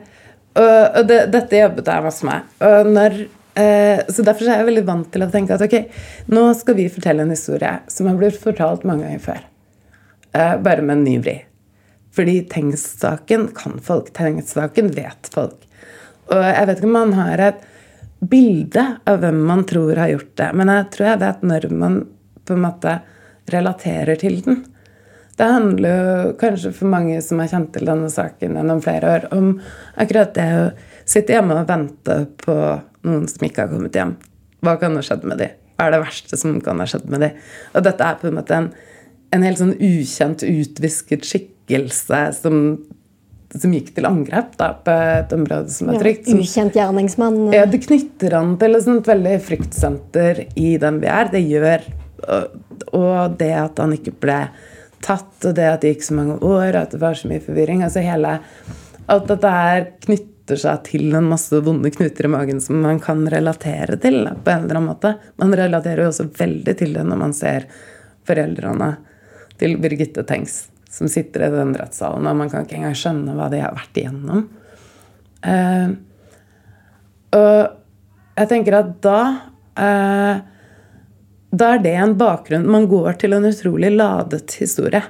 og, 0.53 0.99
det, 1.09 1.19
dette 1.33 1.59
jobbet 1.59 1.89
jeg 1.91 2.05
masse 2.05 2.27
med. 2.27 2.51
Og 2.63 2.91
når, 2.93 3.17
uh, 3.59 4.03
så 4.07 4.25
Derfor 4.25 4.47
er 4.47 4.61
jeg 4.61 4.69
veldig 4.69 4.85
vant 4.87 5.09
til 5.13 5.25
å 5.25 5.31
tenke 5.33 5.57
at 5.57 5.65
ok, 5.65 5.79
nå 6.33 6.45
skal 6.57 6.77
vi 6.79 6.91
fortelle 6.93 7.25
en 7.25 7.33
historie 7.33 7.73
som 7.91 8.09
har 8.09 8.19
blitt 8.19 8.39
fortalt 8.39 8.85
mange 8.87 9.07
ganger 9.07 9.25
før. 9.27 9.43
Uh, 10.33 10.55
bare 10.63 10.85
med 10.85 10.99
en 10.99 11.05
ny 11.07 11.17
vri. 11.23 11.37
Fordi 12.13 12.39
tegnsaken 12.49 13.49
kan 13.57 13.79
folk. 13.83 14.11
Tegnsaken 14.15 14.91
vet 14.93 15.29
folk. 15.33 15.63
Og 16.31 16.43
jeg 16.45 16.67
vet 16.69 16.79
ikke 16.79 16.89
om 16.89 16.99
man 16.99 17.15
har 17.17 17.41
et 17.49 17.63
bilde 18.23 18.83
av 19.09 19.19
hvem 19.19 19.39
man 19.47 19.63
tror 19.67 19.97
har 19.99 20.11
gjort 20.13 20.35
det. 20.39 20.51
Men 20.55 20.71
jeg 20.71 20.85
tror 20.93 21.09
jeg 21.09 21.21
vet 21.23 21.47
når 21.49 21.67
man 21.73 21.97
på 22.43 22.55
en 22.55 22.63
måte 22.63 22.99
relaterer 23.51 24.19
til 24.21 24.39
den. 24.45 24.61
Det 25.37 25.49
handler 25.49 26.33
kanskje 26.41 26.71
for 26.77 26.91
mange 26.91 27.17
som 27.25 27.41
har 27.41 27.49
kjent 27.49 27.71
til 27.73 27.89
denne 27.89 28.09
saken 28.13 28.57
gjennom 28.59 28.81
flere 28.85 29.13
år, 29.15 29.27
om 29.33 29.55
akkurat 29.99 30.33
det 30.37 30.47
å 30.59 30.63
sitte 31.09 31.33
hjemme 31.33 31.57
og 31.57 31.69
vente 31.69 32.19
på 32.43 32.55
noen 33.07 33.27
som 33.29 33.45
ikke 33.47 33.65
har 33.65 33.71
kommet 33.73 33.97
hjem. 33.97 34.15
Hva 34.63 34.77
kan 34.79 34.95
ha 34.95 35.03
skjedd 35.03 35.25
med 35.27 35.41
dem? 35.41 35.55
Hva 35.73 35.87
er 35.87 35.95
det 35.95 36.03
verste 36.05 36.39
som 36.39 36.59
kan 36.63 36.79
ha 36.79 36.87
skjedd 36.87 37.07
med 37.09 37.25
dem? 37.25 37.39
Og 37.73 37.85
dette 37.87 38.09
er 38.09 38.19
på 38.21 38.29
en 38.29 38.37
måte 38.37 38.59
en, 38.59 38.69
en 39.33 39.47
helt 39.47 39.59
sånn 39.59 39.73
ukjent, 39.79 40.45
utvisket 40.45 41.25
skikkelse 41.27 42.27
som 42.39 42.59
som 43.53 43.73
gikk 43.75 43.91
til 43.93 44.07
angrep 44.09 44.55
da, 44.57 44.71
på 44.81 44.93
et 45.19 45.33
område 45.35 45.69
som 45.69 45.91
er 45.93 45.99
trygt. 46.01 46.29
Ja, 46.29 46.37
ukjent 46.41 46.77
gjerningsmann. 46.77 47.35
Ja, 47.53 47.67
Det 47.69 47.83
knytter 47.85 48.33
an 48.39 48.55
til 48.61 48.77
et 48.77 48.85
sånt 48.87 49.09
veldig 49.09 49.35
fryktsenter 49.45 50.45
i 50.57 50.71
den 50.81 50.97
vi 51.03 51.11
er. 51.11 51.29
Det 51.33 51.43
gjør 51.43 51.85
Og 52.97 53.37
det 53.37 53.51
at 53.59 53.77
han 53.81 53.93
ikke 53.93 54.15
ble 54.23 54.39
tatt, 55.03 55.35
og 55.43 55.55
det 55.57 55.67
at 55.69 55.83
det 55.83 55.93
gikk 55.93 56.07
så 56.07 56.17
mange 56.17 56.37
år, 56.39 56.69
og 56.73 56.81
at 56.81 56.95
det 56.95 57.01
var 57.03 57.19
så 57.19 57.31
mye 57.31 57.43
forvirring 57.43 57.83
altså 57.85 58.05
hele, 58.05 58.37
Alt 59.11 59.25
dette 59.27 59.49
her 59.51 59.81
knytter 60.05 60.59
seg 60.61 60.85
til 60.87 61.09
en 61.17 61.25
masse 61.27 61.57
vonde 61.65 61.89
knuter 61.91 62.23
i 62.23 62.29
magen 62.31 62.61
som 62.63 62.77
man 62.79 63.01
kan 63.03 63.25
relatere 63.27 63.97
til. 63.99 64.21
På 64.45 64.53
en 64.53 64.63
eller 64.63 64.79
annen 64.79 64.91
måte. 64.93 65.11
Man 65.43 65.51
relaterer 65.59 66.05
jo 66.05 66.13
også 66.13 66.29
veldig 66.37 66.77
til 66.79 66.95
det 66.95 67.03
når 67.09 67.19
man 67.19 67.35
ser 67.35 67.67
foreldrene 68.23 68.93
til 69.59 69.75
Birgitte 69.83 70.23
Tengs 70.27 70.61
som 70.93 71.09
sitter 71.09 71.47
i 71.47 71.51
den 71.53 71.73
rettssalen, 71.77 72.27
og 72.29 72.37
man 72.37 72.51
kan 72.51 72.67
ikke 72.67 72.77
engang 72.77 72.97
skjønne 72.97 73.33
hva 73.37 73.49
de 73.49 73.61
har 73.63 73.73
vært 73.73 73.97
igjennom. 73.97 74.43
Uh, 75.43 75.95
og 77.33 77.61
jeg 78.37 78.49
tenker 78.51 78.77
at 78.77 78.91
da 79.03 79.19
uh, 79.73 80.43
Da 81.53 81.75
er 81.75 81.83
det 81.83 81.93
en 82.01 82.15
bakgrunn 82.17 82.65
Man 82.69 82.87
går 82.89 83.19
til 83.21 83.35
en 83.37 83.45
utrolig 83.45 83.91
ladet 83.93 84.55
historie. 84.57 85.03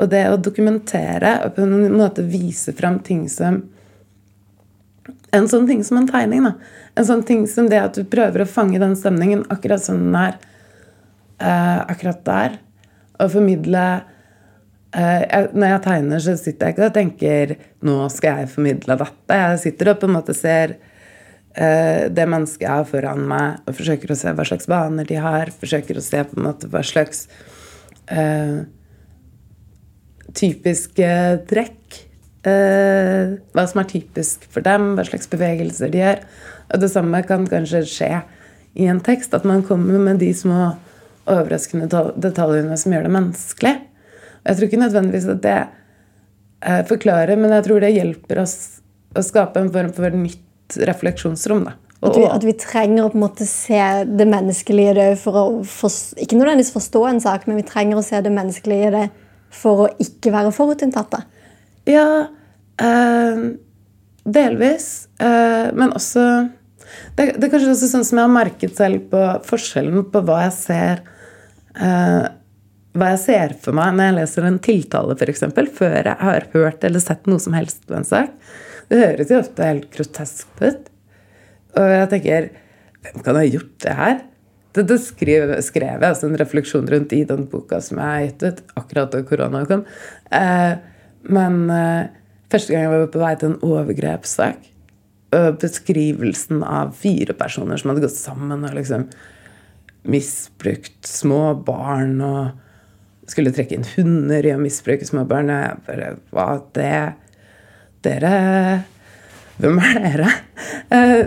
Og 0.00 0.10
det 0.12 0.26
å 0.28 0.38
dokumentere 0.40 1.38
og 1.44 1.56
på 1.56 1.64
en 1.64 1.96
måte 1.96 2.24
vise 2.24 2.74
fram 2.76 3.00
ting 3.04 3.26
som 3.32 3.62
En 5.34 5.46
sånn 5.48 5.66
ting 5.68 5.82
som 5.86 6.00
en 6.00 6.08
tegning. 6.10 6.42
da. 6.42 6.54
En 6.98 7.06
sånn 7.06 7.22
ting 7.26 7.46
som 7.46 7.68
det 7.70 7.78
at 7.78 7.94
du 7.94 8.04
prøver 8.04 8.42
å 8.42 8.50
fange 8.50 8.80
den 8.82 8.96
stemningen 8.98 9.44
akkurat 9.48 9.82
som 9.82 10.00
den 10.02 10.16
er 10.18 10.38
eh, 11.38 11.78
akkurat 11.86 12.24
der. 12.26 12.56
Og 13.20 13.30
formidle 13.36 13.84
Eh, 14.90 15.22
jeg, 15.22 15.50
når 15.54 15.68
jeg 15.70 15.82
tegner, 15.84 16.22
så 16.22 16.32
sitter 16.38 16.66
jeg 16.66 16.74
ikke 16.74 16.86
og 16.88 16.94
tenker 16.96 17.52
nå 17.86 17.96
skal 18.10 18.42
jeg 18.42 18.50
formidle 18.56 18.96
dette. 18.98 19.36
Jeg 19.38 19.60
sitter 19.62 19.92
og 19.92 20.00
på 20.00 20.08
en 20.08 20.16
måte 20.16 20.34
ser 20.34 20.74
det 21.50 22.24
mennesket 22.30 22.62
jeg 22.62 22.70
har 22.70 22.86
foran 22.86 23.24
meg, 23.26 23.62
og 23.66 23.74
forsøker 23.74 24.12
å 24.12 24.16
se 24.18 24.30
hva 24.36 24.44
slags 24.46 24.68
vaner 24.70 25.08
de 25.08 25.16
har. 25.18 25.50
Forsøker 25.50 25.98
å 25.98 26.04
se 26.04 26.20
på 26.22 26.38
en 26.38 26.46
måte 26.46 26.68
hva 26.70 26.82
slags 26.86 27.24
uh, 28.12 28.62
typiske 30.36 31.08
trekk 31.50 31.98
uh, 32.46 33.34
Hva 33.54 33.64
som 33.66 33.82
er 33.82 33.90
typisk 33.90 34.46
for 34.52 34.64
dem, 34.66 34.94
hva 34.94 35.04
slags 35.08 35.30
bevegelser 35.32 35.90
de 35.92 36.04
gjør. 36.04 36.22
Og 36.70 36.84
det 36.84 36.92
samme 36.92 37.22
kan 37.26 37.48
kanskje 37.50 37.82
skje 37.88 38.12
i 38.78 38.86
en 38.90 39.02
tekst. 39.02 39.34
At 39.34 39.48
man 39.48 39.64
kommer 39.66 39.98
med 39.98 40.22
de 40.22 40.30
små 40.36 40.72
overraskende 41.30 41.90
detaljene 42.18 42.78
som 42.80 42.94
gjør 42.94 43.06
det 43.06 43.14
menneskelig. 43.16 43.74
Jeg 44.40 44.56
tror 44.56 44.68
ikke 44.68 44.80
nødvendigvis 44.80 45.26
at 45.28 45.42
det 45.44 45.58
eh, 46.64 46.80
forklarer, 46.88 47.36
men 47.36 47.52
jeg 47.58 47.66
tror 47.66 47.82
det 47.82 47.92
hjelper 47.92 48.40
oss 48.40 48.56
å 49.12 49.24
skape 49.26 49.60
en 49.60 49.72
form 49.74 49.92
for 49.94 50.16
nytt 50.16 50.46
refleksjonsrom. 50.76 51.64
da. 51.68 51.76
At 52.00 52.16
vi, 52.16 52.24
at 52.24 52.44
vi, 52.48 52.54
trenger 52.56 53.04
å 53.04 53.10
på 53.12 53.18
en 53.18 53.24
måte 53.26 53.46
se 53.48 53.80
det 54.08 54.24
menneskelige 54.28 54.92
i 54.94 54.96
det 54.96 55.08
for 55.20 55.36
å 55.36 55.42
for, 55.68 55.92
Ikke 56.16 56.38
nødvendigvis 56.38 56.72
forstå 56.72 57.02
en 57.10 57.20
sak, 57.20 57.44
men 57.48 57.60
vi 57.60 57.66
trenger 57.68 58.00
å 58.00 58.04
se 58.04 58.22
det 58.24 58.32
menneskelige 58.32 58.86
i 58.88 58.94
det 58.94 59.02
for 59.52 59.84
å 59.84 59.90
ikke 60.00 60.32
være 60.32 60.54
forutinntatte. 60.54 61.20
Ja, 61.90 62.06
øh, 62.80 63.44
delvis. 64.24 64.88
Øh, 65.20 65.68
men 65.76 65.92
også 65.92 66.24
det, 67.18 67.34
det, 67.36 67.44
er 67.44 67.52
kanskje 67.52 67.74
også 67.74 67.90
sånn 67.90 68.06
som 68.06 68.20
jeg 68.20 68.28
har 68.28 68.32
merket 68.32 68.76
selv 68.78 69.10
på 69.12 69.24
forskjellen 69.46 70.06
på 70.10 70.22
hva 70.26 70.44
jeg 70.46 70.56
ser 70.56 71.02
øh, 71.76 72.26
hva 72.96 73.12
jeg 73.12 73.20
ser 73.22 73.54
for 73.62 73.76
meg 73.76 73.92
når 73.94 74.08
jeg 74.08 74.16
leser 74.16 74.48
en 74.48 74.58
tiltale, 74.62 75.14
f.eks., 75.14 75.44
før 75.76 75.98
jeg 76.00 76.18
har 76.24 76.48
hørt 76.54 76.86
eller 76.86 77.02
sett 77.02 77.28
noe 77.30 77.42
som 77.42 77.54
helst 77.54 77.84
på 77.86 77.94
en 77.98 78.08
sak. 78.08 78.32
Det 78.90 78.98
høres 78.98 79.30
jo 79.30 79.38
ofte 79.38 79.68
helt 79.68 79.86
grotesk 79.94 80.50
ut. 80.60 80.90
Og 81.78 81.94
jeg 81.94 82.10
tenker 82.14 82.50
Hvem 83.00 83.22
kan 83.24 83.38
ha 83.38 83.46
gjort 83.46 83.76
det 83.80 83.92
her? 83.96 84.18
Dette 84.76 84.96
skrev, 85.02 85.54
skrev 85.64 86.02
jeg 86.02 86.12
altså 86.12 86.28
en 86.28 86.38
refleksjon 86.38 86.88
rundt 86.92 87.14
i 87.16 87.24
den 87.26 87.46
boka 87.50 87.80
som 87.82 87.98
jeg 87.98 88.10
har 88.10 88.26
gitt 88.26 88.42
ut 88.44 88.74
akkurat 88.78 89.14
da 89.14 89.22
korona 89.26 89.62
kom. 89.66 89.86
Eh, 90.36 90.74
men 91.32 91.56
eh, 91.74 92.10
første 92.52 92.74
gang 92.74 92.84
jeg 92.84 92.92
var 92.92 93.08
på 93.14 93.22
vei 93.22 93.32
til 93.40 93.50
en 93.50 93.64
overgrepssak, 93.66 94.68
beskrivelsen 95.30 96.64
av 96.66 96.92
fire 96.98 97.34
personer 97.38 97.78
som 97.78 97.92
hadde 97.92 98.02
gått 98.02 98.18
sammen 98.18 98.64
og 98.66 98.74
liksom 98.74 99.04
misbrukt 100.10 101.06
små 101.06 101.54
barn 101.66 102.16
og 102.24 103.30
skulle 103.30 103.52
trekke 103.54 103.76
inn 103.76 103.86
hunder 103.94 104.46
i 104.46 104.54
å 104.56 104.60
misbruke 104.60 105.06
små 105.06 105.24
barn. 105.30 105.52
Jeg 105.54 105.82
bare 105.86 106.12
Hva 106.34 106.48
det 106.76 106.94
Dere 108.04 108.34
Hvem 109.60 109.76
er 109.84 109.98
dere? 110.00 110.28
Eh, 110.88 111.26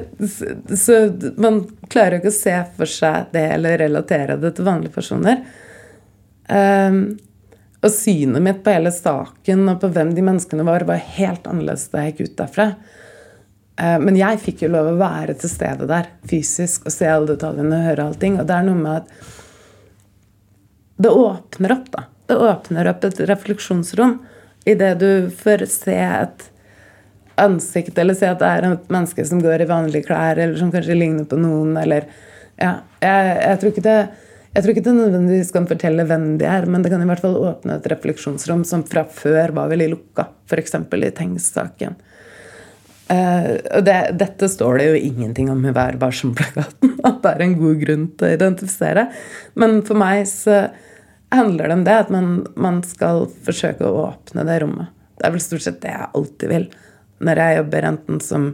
så, 0.78 0.96
man 1.38 1.60
klarer 1.86 2.18
jo 2.18 2.24
ikke 2.24 2.32
å 2.32 2.36
se 2.36 2.56
for 2.80 2.90
seg 2.90 3.30
det 3.36 3.44
eller 3.60 3.78
relatere 3.78 4.40
det 4.42 4.56
til 4.58 4.66
vanlige 4.66 4.96
personer. 4.96 5.44
Eh, 6.50 6.96
og 7.84 7.92
synet 7.94 8.42
mitt 8.42 8.64
på 8.66 8.74
hele 8.74 8.94
saken 8.96 9.68
og 9.70 9.82
på 9.84 9.92
hvem 9.94 10.16
de 10.16 10.24
menneskene 10.26 10.66
var, 10.66 10.86
var 10.88 11.02
helt 11.18 11.46
annerledes 11.52 11.90
da 11.92 12.06
jeg 12.08 12.16
gikk 12.16 12.32
ut 12.32 12.38
derfra. 12.42 12.68
Eh, 13.78 14.00
Men 14.02 14.18
jeg 14.18 14.42
fikk 14.42 14.64
jo 14.66 14.72
lov 14.74 14.90
å 14.94 15.00
være 15.02 15.36
til 15.38 15.52
stede 15.52 15.90
der 15.90 16.10
fysisk 16.30 16.88
og 16.90 16.96
se 16.96 17.10
alle 17.10 17.36
detaljene 17.36 17.80
og 17.80 17.90
høre 17.92 18.08
allting. 18.08 18.40
Og 18.42 18.50
det 18.50 18.56
er 18.58 18.66
noe 18.70 18.80
med 18.80 19.04
at 19.04 19.14
det 21.04 21.12
åpner 21.12 21.76
opp, 21.76 21.92
da. 21.94 22.08
Det 22.30 22.40
åpner 22.40 22.90
opp 22.90 23.06
et 23.06 23.22
refleksjonsrom 23.30 24.18
idet 24.70 24.94
du 25.02 25.30
får 25.38 25.66
se 25.70 26.00
et 26.00 26.50
ansikt, 27.42 27.98
eller 27.98 28.18
se 28.18 28.30
at 28.30 28.42
det 28.42 28.50
er 28.50 28.68
et 28.70 28.92
menneske 28.94 29.26
som 29.26 29.42
går 29.42 29.64
i 29.64 29.70
vanlige 29.70 30.08
klær, 30.10 30.38
eller 30.38 30.60
som 30.60 30.72
kanskje 30.74 30.98
ligner 30.98 31.30
på 31.30 31.40
noen, 31.42 31.76
eller 31.82 32.10
Ja. 32.62 32.82
Jeg, 33.02 33.38
jeg 33.42 33.60
tror 33.60 33.72
ikke 33.72 33.88
det 33.88 33.98
jeg 34.54 34.62
tror 34.62 34.70
ikke 34.76 34.84
det 34.86 34.92
nødvendigvis 34.94 35.52
kan 35.52 35.66
fortelle 35.66 36.04
hvem 36.06 36.26
de 36.38 36.46
er, 36.46 36.68
men 36.70 36.84
det 36.84 36.92
kan 36.94 37.02
i 37.02 37.08
hvert 37.10 37.24
fall 37.24 37.40
åpne 37.42 37.80
et 37.80 37.88
refleksjonsrom 37.90 38.62
som 38.70 38.84
fra 38.86 39.02
før 39.10 39.50
var 39.58 39.72
veldig 39.72 39.88
lukka, 39.96 40.28
f.eks. 40.46 40.76
i 40.78 41.10
Tengs-saken. 41.18 41.96
Uh, 43.10 43.58
og 43.74 43.82
det, 43.88 43.96
dette 44.22 44.48
står 44.48 44.78
det 44.78 44.86
jo 44.86 45.02
ingenting 45.10 45.50
om 45.52 45.66
i 45.66 45.74
Vær 45.74 45.98
varsom-plakaten. 46.02 46.94
At 47.08 47.20
det 47.26 47.34
er 47.34 47.44
en 47.48 47.58
god 47.58 47.82
grunn 47.82 48.06
til 48.14 48.30
å 48.30 48.38
identifisere. 48.38 49.08
Men 49.58 49.82
for 49.88 49.98
meg 50.00 50.22
så 50.30 50.68
handler 51.34 51.68
det 51.72 51.80
om 51.80 51.86
det 51.88 51.98
at 52.04 52.14
man, 52.14 52.28
man 52.54 52.84
skal 52.86 53.26
forsøke 53.46 53.90
å 53.90 54.06
åpne 54.06 54.46
det 54.46 54.60
rommet. 54.62 54.94
Det 55.18 55.26
er 55.26 55.34
vel 55.34 55.42
stort 55.42 55.66
sett 55.66 55.82
det 55.82 55.96
jeg 55.96 56.12
alltid 56.14 56.54
vil 56.54 56.68
når 57.24 57.42
jeg 57.42 57.58
jobber 57.60 57.90
enten 57.90 58.22
som 58.24 58.54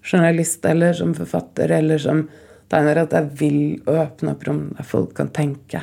journalist 0.00 0.64
eller 0.64 0.96
som 0.96 1.14
forfatter 1.16 1.72
eller 1.76 2.00
som 2.00 2.24
tegner, 2.70 3.02
at 3.02 3.14
jeg 3.16 3.32
vil 3.40 3.60
åpne 3.90 4.34
opp 4.34 4.44
rom 4.46 4.62
der 4.76 4.86
folk 4.86 5.16
kan 5.18 5.32
tenke. 5.34 5.82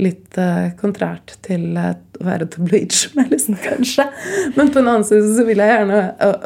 Litt 0.00 0.38
uh, 0.38 0.70
kontrært 0.80 1.36
til 1.44 1.74
uh, 1.76 1.92
å 2.20 2.26
være 2.26 2.48
tabloidjournalist, 2.54 3.52
kanskje. 3.68 4.06
Men 4.56 4.72
på 4.72 4.80
en 4.80 4.88
annen 4.88 5.06
side 5.06 5.34
så 5.36 5.44
vil 5.48 5.60
jeg 5.60 5.74
gjerne 5.74 6.02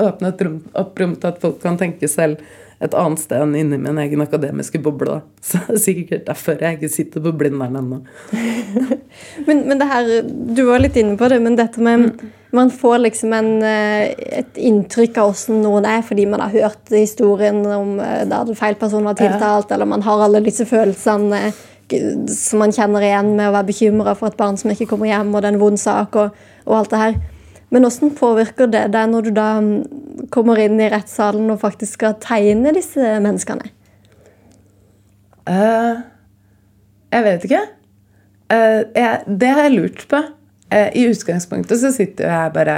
åpne 0.08 0.32
et 0.32 0.44
rom, 0.46 0.60
opp 0.80 1.00
rom 1.00 1.16
til 1.18 1.30
at 1.30 1.40
folk 1.42 1.60
kan 1.62 1.78
tenke 1.80 2.10
selv 2.10 2.42
et 2.82 2.94
annet 2.98 3.20
sted 3.22 3.42
enn 3.44 3.54
inni 3.58 3.78
min 3.80 3.98
egen 4.02 4.22
akademiske 4.24 4.80
boble. 4.82 5.18
Da. 5.18 5.20
Så 5.48 5.60
det 5.66 5.76
er 5.76 5.82
sikkert 5.82 6.24
derfor 6.28 6.60
jeg 6.60 6.78
ikke 6.78 6.92
sitter 6.92 7.24
på 7.24 7.34
Blindern 7.38 7.78
ennå. 7.80 8.00
Men, 9.46 9.60
men 9.68 9.78
det 9.78 9.86
her, 9.86 10.08
Du 10.26 10.64
var 10.66 10.80
litt 10.82 10.96
inne 10.98 11.14
på 11.18 11.28
det, 11.30 11.36
men 11.42 11.54
dette 11.58 11.82
med 11.82 12.22
Man 12.54 12.70
får 12.74 12.96
liksom 13.04 13.32
en, 13.36 13.50
eh, 13.66 14.10
et 14.40 14.58
inntrykk 14.58 15.20
av 15.22 15.30
hvordan 15.30 15.60
noen 15.62 15.86
er 15.86 16.02
fordi 16.06 16.24
man 16.30 16.42
har 16.42 16.54
hørt 16.54 16.90
historien 16.94 17.60
om 17.66 17.96
da 18.30 18.40
feil 18.58 18.78
person 18.78 19.06
var 19.06 19.18
tiltalt, 19.18 19.70
eller 19.74 19.90
man 19.90 20.02
har 20.06 20.22
alle 20.22 20.42
disse 20.44 20.66
følelsene 20.70 21.40
eh, 21.48 21.62
som 22.30 22.62
man 22.62 22.74
kjenner 22.74 23.02
igjen 23.02 23.34
med 23.36 23.48
å 23.48 23.54
være 23.56 23.70
bekymra 23.70 24.14
for 24.18 24.30
et 24.30 24.38
barn 24.38 24.58
som 24.60 24.70
ikke 24.72 24.88
kommer 24.90 25.10
hjem, 25.10 25.34
og 25.34 25.42
det 25.42 25.50
er 25.50 25.56
en 25.56 25.62
vond 25.62 25.80
sak, 25.80 26.16
og, 26.16 26.46
og 26.64 26.78
alt 26.78 26.94
det 26.94 27.02
her. 27.02 27.18
Men 27.74 27.82
hvordan 27.82 28.12
påvirker 28.14 28.70
det 28.70 28.84
deg 28.94 29.08
når 29.10 29.26
du 29.26 29.30
da 29.34 29.48
mm, 29.58 30.28
kommer 30.34 30.60
inn 30.62 30.78
i 30.78 30.90
rettssalen 30.92 31.50
og 31.50 31.58
faktisk 31.64 31.98
skal 31.98 32.14
tegne 32.22 32.70
disse 32.76 33.16
menneskene? 33.24 33.66
Uh, 35.44 35.98
jeg 37.10 37.26
vet 37.26 37.48
ikke. 37.48 37.64
Uh, 38.52 38.80
jeg, 38.94 39.36
det 39.42 39.50
har 39.50 39.66
jeg 39.66 39.74
lurt 39.74 40.06
på. 40.12 40.22
Uh, 40.70 40.88
I 40.94 41.08
utgangspunktet 41.10 41.82
så 41.82 41.90
sitter 41.92 42.30
jeg 42.30 42.52
bare 42.54 42.76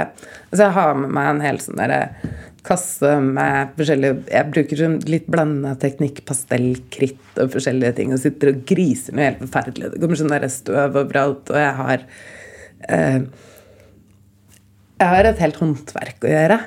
Altså 0.49 0.65
jeg 0.65 0.75
har 0.75 0.97
med 0.97 1.13
meg 1.15 1.29
en 1.29 1.45
hel 1.45 1.61
sånn 1.63 1.79
derre 1.79 2.01
kasse 2.67 3.13
med 3.23 3.75
forskjellige 3.77 4.25
Jeg 4.33 4.51
bruker 4.51 4.81
sånn 4.81 4.97
litt 5.07 5.27
blanda 5.31 5.75
teknikk, 5.79 6.23
pastell, 6.27 6.71
kritt 6.93 7.39
og 7.39 7.53
forskjellige 7.53 7.93
ting, 7.99 8.15
og 8.15 8.21
sitter 8.21 8.51
og 8.51 8.63
griser 8.67 9.15
noe 9.15 9.29
helt 9.29 9.43
forferdelig. 9.45 9.91
Det 9.93 10.01
kommer 10.01 10.19
sånn 10.19 10.33
der 10.33 10.47
støv 10.51 10.97
overalt, 11.03 11.53
og 11.53 11.61
jeg 11.61 11.75
har 11.81 12.03
eh, 12.89 13.19
Jeg 14.97 15.13
har 15.13 15.29
et 15.29 15.41
helt 15.43 15.59
håndverk 15.61 16.25
å 16.25 16.31
gjøre. 16.31 16.57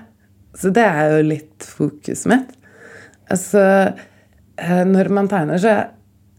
Så 0.59 0.73
det 0.75 0.85
er 0.87 1.15
jo 1.15 1.27
litt 1.27 1.67
fokuset 1.67 2.29
mitt. 2.31 2.53
Altså, 3.31 3.63
eh, 4.59 4.83
når 4.87 5.11
man 5.15 5.31
tegner, 5.31 5.59
så 5.63 5.75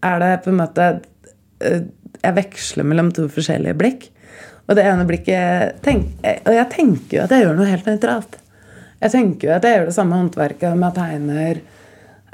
er 0.03 0.23
det 0.23 0.31
på 0.43 0.51
en 0.51 0.59
måte 0.59 0.87
eh, 1.63 1.83
Jeg 2.21 2.35
veksler 2.37 2.85
mellom 2.85 3.11
to 3.15 3.27
forskjellige 3.31 3.77
blikk. 3.79 4.07
Og 4.67 4.77
det 4.77 4.85
ene 4.87 5.07
blikket 5.09 5.81
tenk, 5.83 6.13
eh, 6.23 6.39
Og 6.45 6.55
jeg 6.55 6.69
tenker 6.75 7.17
jo 7.17 7.23
at 7.25 7.35
jeg 7.35 7.45
gjør 7.45 7.59
noe 7.59 7.69
helt 7.71 7.87
nøytralt. 7.89 8.39
Jeg 9.01 9.15
tenker 9.15 9.47
jo 9.47 9.53
at 9.55 9.65
jeg 9.65 9.77
gjør 9.77 9.87
det 9.89 9.97
samme 9.97 10.19
håndverket 10.19 10.67
om 10.69 10.83
jeg 10.85 10.97
tegner 10.99 11.61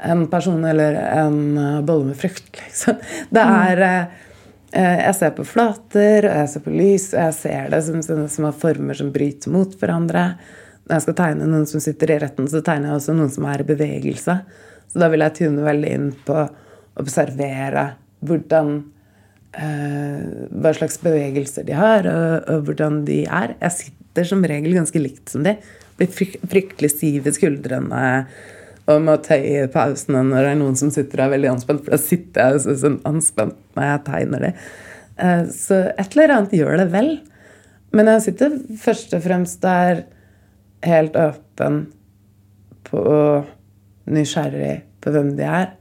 en 0.08 0.26
person 0.30 0.64
eller 0.68 0.94
en 0.94 1.38
bolle 1.86 2.10
med 2.12 2.18
frukt. 2.18 2.50
Liksom. 2.60 2.98
Det 3.34 3.46
er 3.64 3.84
eh, 3.86 4.26
Jeg 4.68 5.14
ser 5.16 5.30
på 5.32 5.46
flater, 5.48 6.26
og 6.28 6.34
jeg 6.42 6.48
ser 6.52 6.62
på 6.64 6.72
lys, 6.74 7.06
og 7.14 7.22
jeg 7.22 7.36
ser 7.38 7.70
det 7.72 7.78
som 7.86 8.02
som 8.28 8.46
har 8.48 8.56
former 8.56 8.98
som 8.98 9.12
bryter 9.14 9.52
mot 9.54 9.72
hverandre. 9.80 10.24
Når 10.88 10.96
jeg 10.96 11.04
skal 11.06 11.16
tegne 11.16 11.48
noen 11.48 11.66
som 11.68 11.80
sitter 11.84 12.12
i 12.12 12.18
retten, 12.20 12.48
så 12.48 12.60
tegner 12.64 12.90
jeg 12.90 13.00
også 13.00 13.14
noen 13.16 13.32
som 13.32 13.46
er 13.48 13.64
i 13.64 13.68
bevegelse. 13.68 14.36
Så 14.88 15.00
da 15.00 15.08
vil 15.12 15.24
jeg 15.24 15.36
tune 15.36 15.64
veldig 15.64 15.90
inn 15.96 16.06
på 16.24 16.36
å 16.36 16.46
observere 16.98 17.90
hvordan 18.28 18.70
eh, 19.52 20.22
Hva 20.48 20.72
slags 20.76 20.96
bevegelser 21.02 21.68
de 21.68 21.76
har, 21.76 22.08
og, 22.08 22.48
og 22.48 22.68
hvordan 22.68 23.02
de 23.08 23.22
er. 23.24 23.56
Jeg 23.60 23.76
sitter 23.78 24.30
som 24.32 24.44
regel 24.48 24.76
ganske 24.76 25.00
likt 25.02 25.32
som 25.32 25.44
de. 25.44 25.58
Blir 25.98 26.12
fryktelig 26.12 26.92
stiv 26.94 27.28
i 27.28 27.34
skuldrene 27.36 28.02
og 28.88 29.02
må 29.04 29.16
tøye 29.20 29.66
pausene 29.72 30.22
når 30.24 30.44
det 30.44 30.52
er 30.52 30.60
noen 30.62 30.76
som 30.80 30.92
sitter 30.92 31.20
og 31.20 31.26
er 31.26 31.34
veldig 31.36 31.50
anspent. 31.52 31.82
For 31.84 31.94
da 31.94 32.00
sitter 32.00 32.54
jeg 32.54 32.62
så, 32.64 32.76
sånn 32.84 33.00
anspent 33.08 33.58
når 33.76 33.90
jeg 33.90 34.04
tegner 34.08 34.46
det. 34.46 34.52
Eh, 35.18 35.44
så 35.52 35.80
et 35.92 36.16
eller 36.16 36.34
annet 36.36 36.56
gjør 36.56 36.80
det 36.80 36.88
vel. 36.94 37.12
Men 37.96 38.10
jeg 38.12 38.26
sitter 38.28 38.58
først 38.80 39.14
og 39.16 39.24
fremst 39.24 39.62
der 39.64 40.04
helt 40.84 41.16
åpen 41.18 41.86
på 42.88 43.04
nysgjerrig 44.08 44.76
på 45.04 45.12
hvem 45.12 45.34
de 45.38 45.44
er, 45.44 45.72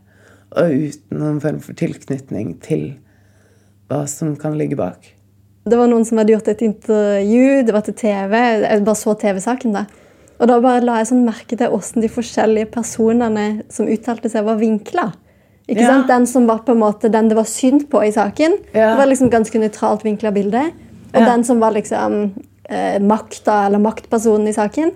og 0.58 0.72
uten 0.72 1.22
noen 1.22 1.38
form 1.44 1.60
for 1.64 1.78
tilknytning 1.78 2.56
til 2.64 2.90
hva 3.88 4.04
som 4.10 4.36
kan 4.40 4.58
ligge 4.60 4.78
bak. 4.80 5.14
Det 5.68 5.76
var 5.80 5.90
noen 5.92 6.06
som 6.08 6.20
hadde 6.20 6.32
gjort 6.32 6.50
et 6.52 6.64
intervju, 6.64 7.64
det 7.68 7.76
var 7.76 7.84
til 7.84 7.96
TV. 8.00 8.36
Jeg 8.64 8.84
bare 8.88 9.00
så 9.00 9.16
TV-saken 9.20 9.76
da. 9.76 9.86
Og 10.40 10.48
da 10.48 10.60
bare 10.62 10.84
la 10.86 11.00
jeg 11.00 11.10
sånn 11.12 11.26
merke 11.26 11.58
til 11.58 11.72
hvordan 11.72 12.04
de 12.04 12.10
forskjellige 12.14 12.70
personene 12.74 13.46
som 13.74 13.88
uttalte 13.90 14.30
seg, 14.30 14.46
var 14.46 14.60
vinkla. 14.62 15.12
Ikke 15.68 15.82
Ja. 15.82 15.88
sant? 15.88 16.08
Den 16.08 16.26
som 16.26 16.46
var 16.48 16.60
på 16.60 16.72
en 16.72 16.80
måte 16.80 17.12
den 17.12 17.28
det 17.28 17.36
var 17.36 17.44
synd 17.46 17.90
på 17.90 18.02
i 18.06 18.12
saken, 18.12 18.58
Ja. 18.74 18.92
det 18.92 18.98
var 18.98 19.08
liksom 19.08 19.30
ganske 19.30 19.60
nøytralt 19.60 20.04
vinkla 20.04 20.32
bilde. 20.32 20.72
Og 21.14 21.22
Ja. 21.22 21.26
den 21.26 21.44
som 21.44 21.60
var 21.60 21.72
liksom 21.72 22.32
eh, 22.70 23.00
makta, 23.00 23.66
eller 23.66 23.80
maktpersonen 23.80 24.48
i 24.48 24.52
saken, 24.54 24.92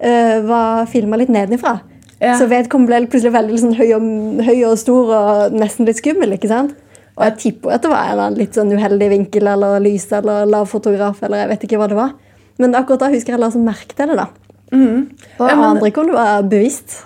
eh, 0.00 0.40
var 0.40 0.86
filma 0.86 1.16
litt 1.16 1.28
nedenifra. 1.28 1.80
Så 2.20 2.48
vedkommende 2.48 2.86
ble 2.86 3.06
plutselig 3.06 3.32
veldig 3.32 3.50
liksom, 3.50 3.74
høy, 3.74 3.92
og, 3.94 4.44
høy 4.44 4.64
og 4.66 4.78
stor 4.78 5.04
og 5.14 5.52
nesten 5.52 5.86
litt 5.86 5.96
skummel. 5.96 6.32
ikke 6.32 6.48
sant? 6.48 6.74
Og 7.16 7.24
jeg 7.24 7.36
tipper 7.38 7.74
at 7.74 7.82
det 7.82 7.90
var 7.90 8.04
en 8.04 8.10
eller 8.12 8.22
annen 8.28 8.38
litt 8.38 8.54
sånn 8.54 8.72
uheldig 8.72 9.08
vinkel 9.10 9.46
eller 9.52 9.80
lys 9.80 10.12
eller 10.12 10.46
lav 10.46 10.68
fotograf. 10.70 11.22
eller 11.22 11.38
jeg 11.38 11.48
vet 11.48 11.64
ikke 11.68 11.78
hva 11.78 11.88
det 11.88 11.96
var. 11.96 12.12
Men 12.58 12.74
akkurat 12.74 12.98
da 12.98 13.08
husker 13.08 13.34
jeg 13.36 13.40
la 13.40 13.50
merke 13.50 13.94
til 13.94 14.06
det. 14.08 14.16
da. 14.16 14.26
Og 14.72 15.46
Ja, 15.48 15.54
men- 15.56 15.64
andre 15.76 15.90
kunne 15.94 16.12
være 16.16 16.42
bevisst. 16.48 17.04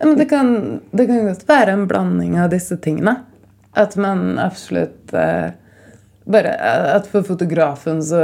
Ja, 0.00 0.06
men 0.06 0.16
det 0.18 0.28
kan, 0.30 0.80
det 0.90 1.06
kan 1.06 1.26
godt 1.28 1.44
være 1.48 1.72
en 1.76 1.86
blanding 1.86 2.38
av 2.38 2.50
disse 2.50 2.76
tingene. 2.76 3.20
At 3.74 3.96
man 3.96 4.38
absolutt 4.38 5.12
eh, 5.14 5.52
bare, 6.26 6.52
At 6.96 7.06
for 7.06 7.22
fotografen 7.22 8.02
så 8.02 8.18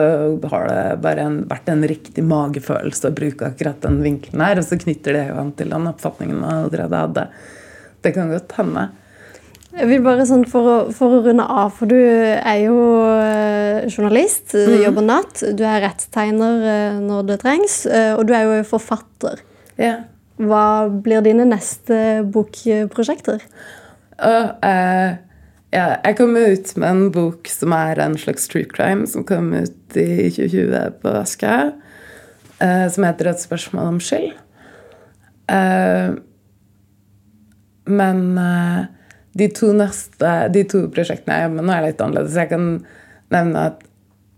har 0.51 0.69
det 0.69 1.01
bare 1.03 1.25
en, 1.27 1.39
vært 1.49 1.69
en 1.69 1.83
riktig 1.89 2.25
magefølelse 2.25 3.11
å 3.11 3.15
bruke 3.15 3.47
akkurat 3.47 3.81
den 3.83 4.01
vinkelen 4.03 4.43
her, 4.45 4.59
og 4.61 4.65
så 4.65 4.79
knytter 4.79 5.13
det 5.17 5.29
jo 5.31 5.39
an 5.41 5.53
til 5.59 5.71
den 5.71 5.87
oppfatningen 5.91 6.39
man 6.41 6.65
allerede 6.67 7.01
hadde. 7.05 7.29
Det 8.03 8.15
kan 8.15 8.31
godt 8.31 8.53
hende. 8.59 8.89
Jeg 9.77 9.89
vil 9.91 10.01
bare 10.05 10.25
sånn 10.29 10.47
For 10.49 10.69
å, 10.69 10.77
for 10.97 11.19
å 11.19 11.23
runde 11.27 11.45
av, 11.45 11.75
for 11.77 11.91
du 11.91 11.99
er 11.99 12.61
jo 12.63 12.79
eh, 13.13 13.85
journalist, 13.91 14.55
du 14.55 14.79
jobber 14.81 15.05
natt, 15.05 15.43
du 15.55 15.63
er 15.67 15.83
rettstegner 15.85 16.65
eh, 16.73 17.01
når 17.05 17.29
det 17.29 17.39
trengs, 17.45 17.83
eh, 17.87 18.15
og 18.17 18.25
du 18.29 18.33
er 18.37 18.47
jo 18.49 18.63
forfatter. 18.71 19.43
Ja. 19.79 19.99
Hva 20.39 20.89
blir 20.89 21.23
dine 21.27 21.45
neste 21.51 22.23
bokprosjekter? 22.33 23.45
Uh, 24.19 24.51
uh, 24.63 25.11
ja, 25.75 25.87
jeg 26.01 26.17
kommer 26.19 26.55
ut 26.55 26.73
med 26.79 26.89
en 26.89 27.05
bok 27.15 27.51
som 27.51 27.75
er 27.77 28.01
en 28.03 28.17
slags 28.19 28.49
true 28.51 28.67
crime, 28.67 29.07
som 29.11 29.27
kom 29.27 29.53
ut 29.55 29.99
i 29.99 30.31
2020 30.31 31.01
på 31.03 31.15
Aska, 31.21 31.57
uh, 32.63 32.87
som 32.89 33.05
heter 33.05 33.31
'Et 33.31 33.47
spørsmål 33.47 33.95
om 33.95 34.01
skyld'. 34.01 34.39
Eh, 35.49 36.11
men 37.89 38.39
eh, 38.39 38.85
de 39.37 39.49
to 39.55 39.73
neste 39.77 40.31
De 40.55 40.65
to 40.69 40.87
prosjektene 40.93 41.37
jeg 41.37 41.49
jobber 41.49 41.59
med 41.61 41.69
nå, 41.69 41.75
er 41.75 41.87
litt 41.89 42.01
annerledes. 42.05 42.39
Jeg 42.39 42.51
kan 42.53 42.71
nevne 43.35 43.67
at 43.73 43.85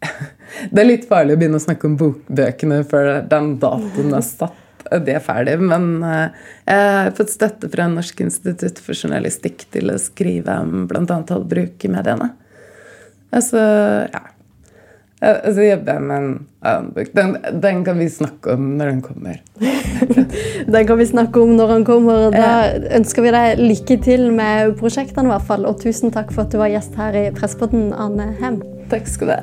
det 0.72 0.82
er 0.82 0.88
litt 0.88 1.06
farlig 1.08 1.36
å 1.36 1.40
begynne 1.40 1.60
å 1.60 1.62
snakke 1.62 1.88
om 1.88 1.96
bokbøkene 2.00 2.82
før 2.88 3.12
den 3.28 3.54
datoen 3.62 4.16
er 4.16 4.26
satt. 4.26 4.56
det 5.04 5.14
er 5.18 5.24
ferdig. 5.24 5.58
Men 5.60 6.02
eh, 6.06 6.42
jeg 6.64 6.90
har 6.96 7.14
fått 7.18 7.34
støtte 7.34 7.70
fra 7.72 7.86
Norsk 7.92 8.24
institutt 8.24 8.80
for 8.82 8.96
journalistikk 8.96 9.66
til 9.74 9.92
å 9.92 10.00
skrive 10.00 10.56
om 10.64 10.86
bl.a. 10.90 11.20
bruk 11.54 11.84
i 11.86 11.92
mediene. 11.92 12.32
Altså, 13.30 13.60
ja. 14.10 14.24
Eh, 15.20 15.52
Så 15.54 15.64
jobber 15.64 15.92
jeg 15.92 16.02
med 16.02 16.16
en 16.16 16.30
annen 16.62 16.90
bok. 16.96 17.10
Den, 17.16 17.36
den 17.62 17.84
kan 17.84 17.98
vi 18.00 18.08
snakke 18.08 18.54
om 18.56 18.70
når 18.78 18.92
den 18.94 19.02
kommer. 19.04 19.40
Den 20.70 20.86
kan 20.86 20.98
vi 20.98 21.06
snakke 21.08 21.40
om 21.40 21.54
når 21.56 21.72
den 21.72 21.84
kommer. 21.84 22.30
Da 22.30 22.50
ønsker 22.96 23.24
vi 23.24 23.32
deg 23.34 23.60
lykke 23.60 23.96
til 24.04 24.26
med 24.36 24.74
prosjektene, 24.78 25.26
i 25.28 25.32
hvert 25.32 25.46
fall. 25.48 25.64
Og 25.68 25.80
tusen 25.80 26.12
takk 26.14 26.30
for 26.34 26.44
at 26.44 26.52
du 26.52 26.60
var 26.60 26.70
gjest 26.70 26.94
her 27.00 27.16
i 27.16 27.24
Presspodden, 27.34 27.90
Ane 27.96 28.30
Hem. 28.40 28.60
Takk 28.92 29.08
skal 29.10 29.32
du 29.32 29.34
ha. 29.34 29.40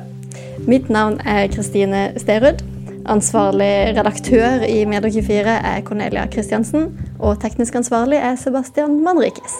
Mitt 0.68 0.88
navn 0.92 1.18
er 1.26 1.50
Kristine 1.52 2.08
Sterud. 2.20 2.62
Ansvarlig 3.08 3.96
redaktør 3.98 4.64
i 4.68 4.82
Medie24 4.88 5.58
er 5.58 5.82
Cornelia 5.86 6.26
Kristiansen. 6.32 6.90
Og 7.18 7.38
teknisk 7.42 7.78
ansvarlig 7.82 8.22
er 8.22 8.38
Sebastian 8.40 9.00
Manrikes. 9.04 9.58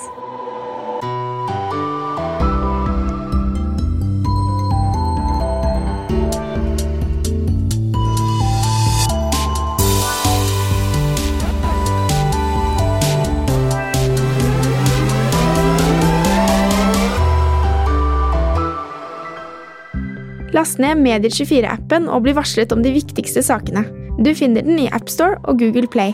Last 20.58 20.80
ned 20.82 20.98
Medier24-appen 21.04 22.08
og 22.10 22.24
bli 22.24 22.32
varslet 22.34 22.72
om 22.74 22.80
de 22.82 22.90
viktigste 22.90 23.44
sakene. 23.46 23.84
Du 24.18 24.32
finner 24.34 24.64
den 24.66 24.80
i 24.82 24.88
AppStore 24.90 25.36
og 25.46 25.60
Google 25.60 25.86
Play. 25.86 26.10